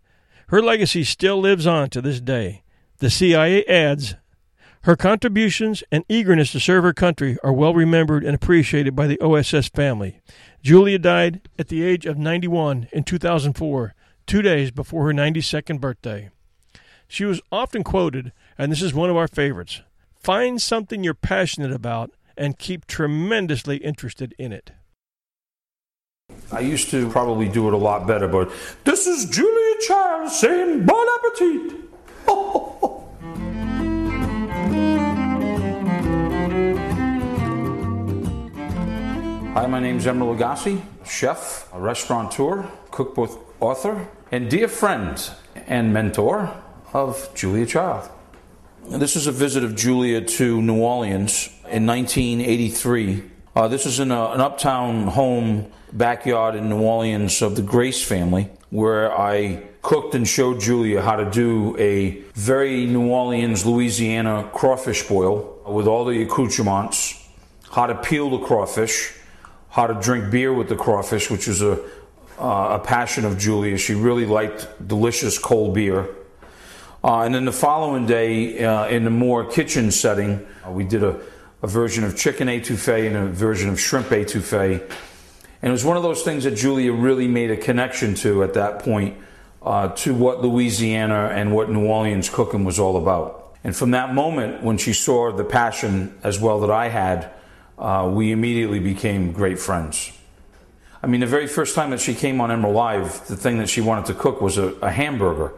Her 0.47 0.61
legacy 0.61 1.03
still 1.03 1.39
lives 1.39 1.65
on 1.67 1.89
to 1.91 2.01
this 2.01 2.21
day. 2.21 2.63
The 2.97 3.09
CIA 3.09 3.65
adds 3.65 4.15
her 4.83 4.97
contributions 4.97 5.81
and 5.91 6.03
eagerness 6.09 6.51
to 6.51 6.59
serve 6.59 6.83
her 6.83 6.93
country 6.93 7.37
are 7.41 7.53
well 7.53 7.73
remembered 7.73 8.25
and 8.25 8.35
appreciated 8.35 8.95
by 8.95 9.07
the 9.07 9.19
OSS 9.21 9.69
family. 9.69 10.19
Julia 10.61 10.99
died 10.99 11.47
at 11.57 11.69
the 11.69 11.83
age 11.83 12.05
of 12.05 12.17
91 12.17 12.89
in 12.91 13.03
2004, 13.03 13.95
two 14.27 14.41
days 14.41 14.71
before 14.71 15.05
her 15.05 15.13
92nd 15.13 15.79
birthday. 15.79 16.29
She 17.07 17.23
was 17.23 17.41
often 17.49 17.83
quoted, 17.83 18.33
and 18.57 18.71
this 18.71 18.81
is 18.81 18.93
one 18.93 19.09
of 19.09 19.15
our 19.15 19.27
favorites 19.27 19.81
find 20.23 20.61
something 20.61 21.03
you're 21.03 21.13
passionate 21.13 21.71
about 21.71 22.11
and 22.37 22.57
keep 22.57 22.87
tremendously 22.87 23.77
interested 23.77 24.33
in 24.39 24.51
it. 24.51 24.71
I 26.53 26.59
used 26.59 26.91
to 26.91 27.09
probably 27.09 27.49
do 27.49 27.67
it 27.67 27.73
a 27.73 27.77
lot 27.77 28.05
better, 28.05 28.27
but 28.27 28.51
this 28.83 29.07
is 29.07 29.25
Julia 29.25 29.75
Child 29.87 30.29
saying 30.29 30.85
bon 30.85 31.07
appetit. 31.17 31.71
Hi, 39.55 39.65
my 39.65 39.79
name 39.79 39.97
is 39.97 40.05
Emeril 40.05 40.37
Lagasse, 40.37 40.79
chef, 41.03 41.67
restaurateur, 41.73 42.69
cookbook 42.91 43.55
author, 43.59 44.07
and 44.31 44.47
dear 44.47 44.67
friend 44.67 45.31
and 45.65 45.91
mentor 45.91 46.55
of 46.93 47.33
Julia 47.33 47.65
Child. 47.65 48.11
This 48.89 49.15
is 49.15 49.25
a 49.25 49.31
visit 49.31 49.63
of 49.63 49.75
Julia 49.75 50.21
to 50.21 50.61
New 50.61 50.81
Orleans 50.81 51.49
in 51.71 51.87
1983. 51.87 53.23
Uh, 53.55 53.67
this 53.67 53.87
is 53.87 53.99
in 53.99 54.11
a, 54.11 54.25
an 54.31 54.41
uptown 54.41 55.07
home 55.07 55.71
backyard 55.93 56.55
in 56.55 56.69
New 56.69 56.81
Orleans 56.81 57.41
of 57.41 57.55
the 57.55 57.61
Grace 57.61 58.03
family. 58.03 58.49
where 58.69 59.15
I 59.15 59.61
cooked 59.83 60.15
and 60.15 60.27
showed 60.27 60.59
Julia 60.59 60.99
how 60.99 61.15
to 61.15 61.29
do 61.29 61.77
a 61.77 62.21
very 62.33 62.87
New 62.87 63.11
Orleans, 63.11 63.67
Louisiana 63.67 64.49
crawfish 64.51 65.07
boil 65.07 65.61
with 65.67 65.85
all 65.85 66.05
the 66.05 66.23
accoutrements, 66.23 67.23
how 67.69 67.85
to 67.85 67.93
peel 67.93 68.31
the 68.31 68.39
crawfish, 68.39 69.13
how 69.69 69.85
to 69.85 69.93
drink 69.93 70.31
beer 70.31 70.51
with 70.51 70.69
the 70.69 70.75
crawfish, 70.75 71.29
which 71.29 71.47
is 71.47 71.61
a, 71.61 71.73
uh, 72.39 72.79
a 72.79 72.83
passion 72.83 73.25
of 73.25 73.37
Julia. 73.37 73.77
She 73.77 73.93
really 73.93 74.25
liked 74.25 74.67
delicious 74.87 75.37
cold 75.37 75.75
beer. 75.75 76.09
Uh, 77.03 77.21
and 77.21 77.35
then 77.35 77.45
the 77.45 77.51
following 77.51 78.07
day, 78.07 78.63
uh, 78.63 78.87
in 78.87 79.05
a 79.05 79.09
more 79.11 79.45
kitchen 79.45 79.91
setting, 79.91 80.47
uh, 80.65 80.71
we 80.71 80.83
did 80.83 81.03
a, 81.03 81.19
a, 81.61 81.67
version 81.67 82.03
of 82.03 82.17
chicken 82.17 82.47
etouffee 82.47 83.05
and 83.05 83.15
a 83.15 83.25
version 83.27 83.69
of 83.69 83.79
shrimp 83.79 84.07
etouffee. 84.07 84.81
And 85.63 85.69
it 85.69 85.71
was 85.71 85.85
one 85.85 85.95
of 85.95 86.03
those 86.03 86.23
things 86.23 86.43
that 86.43 86.57
Julia 86.57 86.91
really 86.91 87.29
made 87.29 87.49
a 87.49 87.55
connection 87.55 88.15
to 88.15 88.43
at 88.43 88.55
that 88.55 88.79
point 88.79 89.17
uh, 89.61 89.87
to 89.87 90.13
what 90.13 90.41
Louisiana 90.41 91.31
and 91.33 91.55
what 91.55 91.69
New 91.69 91.85
Orleans 91.85 92.29
cooking 92.29 92.65
was 92.65 92.79
all 92.79 92.97
about. 92.97 93.55
And 93.63 93.73
from 93.73 93.91
that 93.91 94.13
moment, 94.13 94.61
when 94.61 94.77
she 94.77 94.91
saw 94.91 95.31
the 95.31 95.45
passion 95.45 96.19
as 96.21 96.37
well 96.37 96.59
that 96.59 96.69
I 96.69 96.89
had, 96.89 97.31
uh, 97.79 98.11
we 98.13 98.33
immediately 98.33 98.79
became 98.79 99.31
great 99.31 99.57
friends. 99.57 100.11
I 101.01 101.07
mean, 101.07 101.21
the 101.21 101.27
very 101.27 101.47
first 101.47 101.75
time 101.75 101.91
that 101.91 102.01
she 102.01 102.13
came 102.13 102.41
on 102.41 102.49
Emeril 102.49 102.73
Live, 102.73 103.25
the 103.27 103.37
thing 103.37 103.59
that 103.59 103.69
she 103.69 103.79
wanted 103.79 104.07
to 104.07 104.15
cook 104.15 104.41
was 104.41 104.57
a, 104.57 104.73
a 104.81 104.91
hamburger. 104.91 105.53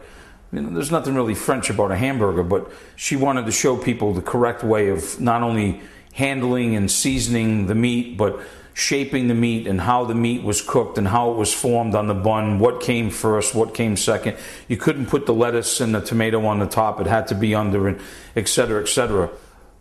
There's 0.52 0.92
nothing 0.92 1.16
really 1.16 1.34
French 1.34 1.68
about 1.68 1.90
a 1.90 1.96
hamburger, 1.96 2.44
but 2.44 2.70
she 2.94 3.16
wanted 3.16 3.46
to 3.46 3.52
show 3.52 3.76
people 3.76 4.14
the 4.14 4.22
correct 4.22 4.62
way 4.62 4.88
of 4.88 5.20
not 5.20 5.42
only 5.42 5.80
handling 6.12 6.76
and 6.76 6.88
seasoning 6.88 7.66
the 7.66 7.74
meat, 7.74 8.16
but 8.16 8.40
shaping 8.78 9.26
the 9.28 9.34
meat 9.34 9.66
and 9.66 9.80
how 9.80 10.04
the 10.04 10.14
meat 10.14 10.42
was 10.42 10.60
cooked 10.60 10.98
and 10.98 11.08
how 11.08 11.30
it 11.30 11.36
was 11.36 11.52
formed 11.52 11.94
on 11.94 12.08
the 12.08 12.14
bun, 12.14 12.58
what 12.58 12.82
came 12.82 13.08
first, 13.08 13.54
what 13.54 13.72
came 13.72 13.96
second. 13.96 14.36
You 14.68 14.76
couldn't 14.76 15.06
put 15.06 15.24
the 15.24 15.32
lettuce 15.32 15.80
and 15.80 15.94
the 15.94 16.00
tomato 16.00 16.44
on 16.44 16.58
the 16.58 16.66
top, 16.66 17.00
it 17.00 17.06
had 17.06 17.26
to 17.28 17.34
be 17.34 17.54
under, 17.54 17.88
and 17.88 17.98
et 18.36 18.48
cetera, 18.48 18.82
et 18.82 18.88
cetera 18.88 19.30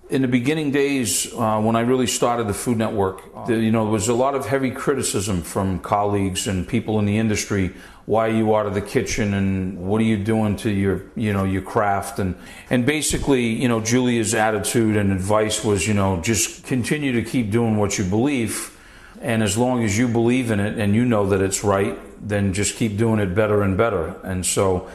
in 0.10 0.22
the 0.22 0.28
beginning 0.28 0.72
days, 0.72 1.34
uh, 1.34 1.60
when 1.60 1.76
I 1.76 1.82
really 1.82 2.06
started 2.06 2.48
the 2.48 2.54
Food 2.54 2.78
Network, 2.78 3.48
the, 3.48 3.56
you 3.56 3.72
know, 3.72 3.86
there 3.86 3.92
was 3.92 4.08
a 4.08 4.14
lot 4.14 4.36
of 4.36 4.46
heavy 4.46 4.70
criticism 4.70 5.42
from 5.42 5.80
colleagues 5.80 6.48
and 6.48 6.68
people 6.68 7.00
in 7.00 7.06
the 7.06 7.18
industry. 7.18 7.74
Why 8.06 8.28
are 8.28 8.32
you 8.32 8.56
out 8.56 8.68
of 8.68 8.76
the 8.76 8.84
kitchen, 8.84 9.34
and 9.34 9.80
what 9.80 10.00
are 10.00 10.04
you 10.04 10.18
doing 10.18 10.58
to 10.58 10.70
your, 10.70 11.06
you 11.16 11.34
know, 11.34 11.44
your 11.44 11.64
craft? 11.64 12.20
And 12.20 12.36
and 12.70 12.86
basically, 12.86 13.46
you 13.46 13.68
know, 13.68 13.82
Julia's 13.82 14.36
attitude 14.36 14.96
and 14.96 15.12
advice 15.12 15.64
was, 15.64 15.88
you 15.88 15.96
know, 15.96 16.22
just 16.22 16.66
continue 16.66 17.14
to 17.14 17.24
keep 17.24 17.50
doing 17.50 17.78
what 17.78 17.98
you 17.98 18.04
believe, 18.04 18.75
and 19.26 19.42
as 19.42 19.58
long 19.58 19.84
as 19.84 19.98
you 19.98 20.08
believe 20.08 20.52
in 20.52 20.60
it 20.60 20.78
and 20.78 20.94
you 20.96 21.04
know 21.04 21.28
that 21.30 21.42
it's 21.42 21.64
right, 21.64 21.98
then 22.26 22.54
just 22.54 22.76
keep 22.76 22.96
doing 22.96 23.20
it 23.20 23.34
better 23.34 23.64
and 23.64 23.76
better. 23.76 24.16
And 24.24 24.46
so 24.46 24.88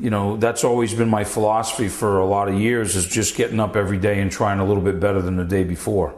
you 0.00 0.10
know, 0.10 0.36
that's 0.36 0.64
always 0.64 0.94
been 0.94 1.08
my 1.08 1.24
philosophy 1.24 1.88
for 1.88 2.18
a 2.18 2.26
lot 2.26 2.48
of 2.48 2.54
years 2.54 2.94
is 2.94 3.06
just 3.06 3.36
getting 3.36 3.58
up 3.58 3.76
every 3.76 3.98
day 3.98 4.20
and 4.20 4.30
trying 4.30 4.60
a 4.60 4.64
little 4.64 4.82
bit 4.82 5.00
better 5.00 5.20
than 5.20 5.36
the 5.36 5.44
day 5.44 5.64
before. 5.64 6.14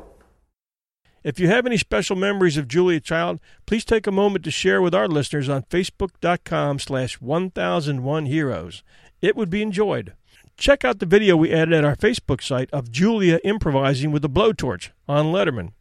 If 1.23 1.39
you 1.39 1.49
have 1.49 1.67
any 1.67 1.77
special 1.77 2.17
memories 2.17 2.57
of 2.57 2.69
Julia 2.69 3.01
Child, 3.01 3.41
please 3.67 3.85
take 3.85 4.07
a 4.07 4.13
moment 4.13 4.45
to 4.45 4.51
share 4.51 4.81
with 4.81 4.95
our 4.95 5.09
listeners 5.09 5.49
on 5.49 5.63
facebook.com 5.65 6.79
slash 6.79 7.21
1001 7.21 8.27
heroes. 8.27 8.83
It 9.21 9.37
would 9.37 9.51
be 9.51 9.63
enjoyed. 9.63 10.15
Check 10.57 10.85
out 10.85 10.99
the 10.99 11.07
video 11.07 11.37
we 11.37 11.53
added 11.53 11.75
at 11.75 11.85
our 11.85 11.97
Facebook 11.97 12.43
site 12.43 12.71
of 12.71 12.91
Julia 12.91 13.39
improvising 13.45 14.13
with 14.13 14.25
a 14.25 14.29
blowtorch 14.29 14.91
on 15.09 15.27
Letterman. 15.27 15.73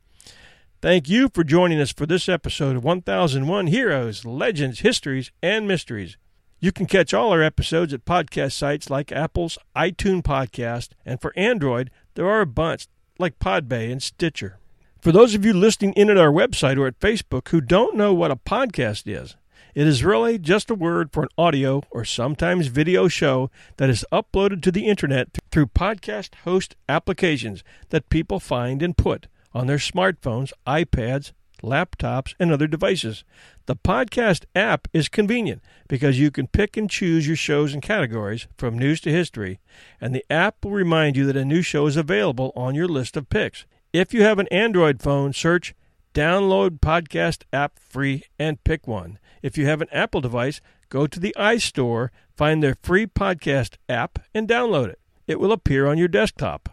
Thank 0.82 1.10
you 1.10 1.28
for 1.34 1.44
joining 1.44 1.82
us 1.82 1.92
for 1.92 2.06
this 2.06 2.30
episode 2.30 2.78
of 2.78 2.86
1001 2.86 3.68
Heroes, 3.68 4.24
Legends, 4.24 4.80
Histories, 4.80 5.30
and 5.44 5.68
Mysteries. 5.68 6.16
You 6.62 6.72
can 6.72 6.86
catch 6.86 7.14
all 7.14 7.34
our 7.34 7.44
episodes 7.44 7.92
at 7.92 8.06
podcast 8.06 8.54
sites 8.54 8.90
like 8.90 9.12
Apple's 9.12 9.58
iTunes 9.76 10.22
Podcast, 10.22 10.92
and 11.06 11.20
for 11.20 11.34
Android, 11.36 11.92
there 12.16 12.30
are 12.30 12.40
a 12.40 12.46
bunch 12.46 12.88
like 13.18 13.40
Podbay 13.40 13.92
and 13.92 14.02
Stitcher. 14.02 14.58
For 15.02 15.12
those 15.12 15.36
of 15.36 15.44
you 15.44 15.52
listening 15.52 15.92
in 15.96 16.10
at 16.10 16.16
our 16.16 16.32
website 16.32 16.78
or 16.78 16.88
at 16.88 17.02
Facebook 17.02 17.50
who 17.50 17.60
don't 17.60 17.98
know 17.98 18.14
what 18.14 18.32
a 18.32 18.38
podcast 18.38 19.04
is, 19.06 19.36
it 19.76 19.86
is 19.86 20.06
really 20.06 20.40
just 20.40 20.72
a 20.72 20.76
word 20.76 21.12
for 21.12 21.24
an 21.24 21.30
audio 21.38 21.84
or 21.92 22.06
sometimes 22.06 22.68
video 22.68 23.10
show 23.10 23.52
that 23.76 23.90
is 23.90 24.06
uploaded 24.14 24.64
to 24.64 24.72
the 24.72 24.88
internet 24.88 25.40
through 25.52 25.68
podcast 25.68 26.36
host 26.46 26.78
applications 26.88 27.66
that 27.90 28.08
people 28.08 28.40
find 28.40 28.82
and 28.82 28.96
put 28.96 29.28
on 29.54 29.68
their 29.68 29.78
smartphones, 29.78 30.52
iPads, 30.68 31.32
laptops, 31.62 32.34
and 32.40 32.52
other 32.52 32.68
devices. 32.68 33.24
The 33.66 33.76
podcast 33.76 34.46
app 34.56 34.88
is 34.94 35.10
convenient 35.10 35.62
because 35.88 36.20
you 36.20 36.32
can 36.32 36.48
pick 36.48 36.78
and 36.78 36.90
choose 36.90 37.28
your 37.28 37.36
shows 37.36 37.74
and 37.74 37.84
categories 37.84 38.48
from 38.58 38.78
news 38.78 39.02
to 39.02 39.12
history, 39.12 39.60
and 40.00 40.14
the 40.14 40.26
app 40.30 40.64
will 40.64 40.72
remind 40.72 41.16
you 41.16 41.26
that 41.26 41.38
a 41.38 41.46
new 41.46 41.62
show 41.62 41.86
is 41.86 41.98
available 41.98 42.52
on 42.56 42.76
your 42.76 42.88
list 42.88 43.18
of 43.18 43.30
picks. 43.30 43.66
If 43.94 44.14
you 44.14 44.24
have 44.24 44.40
an 44.40 44.48
Android 44.48 45.02
phone, 45.02 45.34
search 45.34 45.76
Download 46.14 46.80
Podcast 46.80 47.44
App 47.54 47.78
Free 47.78 48.24
and 48.40 48.64
pick 48.64 48.88
one. 48.88 49.20
If 49.42 49.58
you 49.58 49.66
have 49.68 49.82
an 49.82 49.90
Apple 49.92 50.22
device, 50.22 50.60
go 50.90 51.08
to 51.08 51.20
the 51.20 51.36
iStore, 51.38 52.10
find 52.36 52.64
their 52.64 52.76
free 52.82 53.06
podcast 53.06 53.76
app, 53.88 54.20
and 54.34 54.48
download 54.48 54.90
it. 54.90 55.00
It 55.28 55.40
will 55.40 55.52
appear 55.52 55.86
on 55.86 55.98
your 55.98 56.08
desktop. 56.08 56.70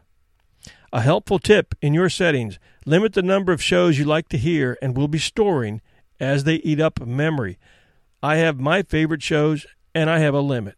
A 0.96 1.02
helpful 1.02 1.38
tip 1.38 1.74
in 1.82 1.92
your 1.92 2.08
settings 2.08 2.58
limit 2.86 3.12
the 3.12 3.20
number 3.20 3.52
of 3.52 3.62
shows 3.62 3.98
you 3.98 4.06
like 4.06 4.30
to 4.30 4.38
hear 4.38 4.78
and 4.80 4.96
will 4.96 5.08
be 5.08 5.18
storing 5.18 5.82
as 6.18 6.44
they 6.44 6.54
eat 6.54 6.80
up 6.80 7.04
memory. 7.04 7.58
I 8.22 8.36
have 8.36 8.58
my 8.58 8.82
favorite 8.82 9.22
shows 9.22 9.66
and 9.94 10.08
I 10.08 10.20
have 10.20 10.32
a 10.32 10.40
limit. 10.40 10.76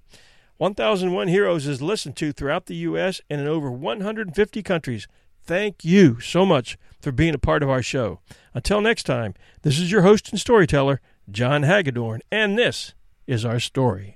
1001 0.58 1.28
Heroes 1.28 1.66
is 1.66 1.82
listened 1.82 2.16
to 2.16 2.32
throughout 2.32 2.66
the 2.66 2.76
U.S. 2.76 3.20
and 3.28 3.40
in 3.40 3.46
over 3.46 3.70
150 3.70 4.62
countries. 4.62 5.06
Thank 5.44 5.84
you 5.84 6.18
so 6.20 6.46
much 6.46 6.78
for 7.00 7.12
being 7.12 7.34
a 7.34 7.38
part 7.38 7.62
of 7.62 7.68
our 7.68 7.82
show. 7.82 8.20
Until 8.54 8.80
next 8.80 9.04
time, 9.04 9.34
this 9.62 9.78
is 9.78 9.92
your 9.92 10.02
host 10.02 10.30
and 10.30 10.40
storyteller, 10.40 11.00
John 11.30 11.62
Hagedorn, 11.62 12.22
and 12.32 12.58
this 12.58 12.94
is 13.26 13.44
our 13.44 13.60
story. 13.60 14.15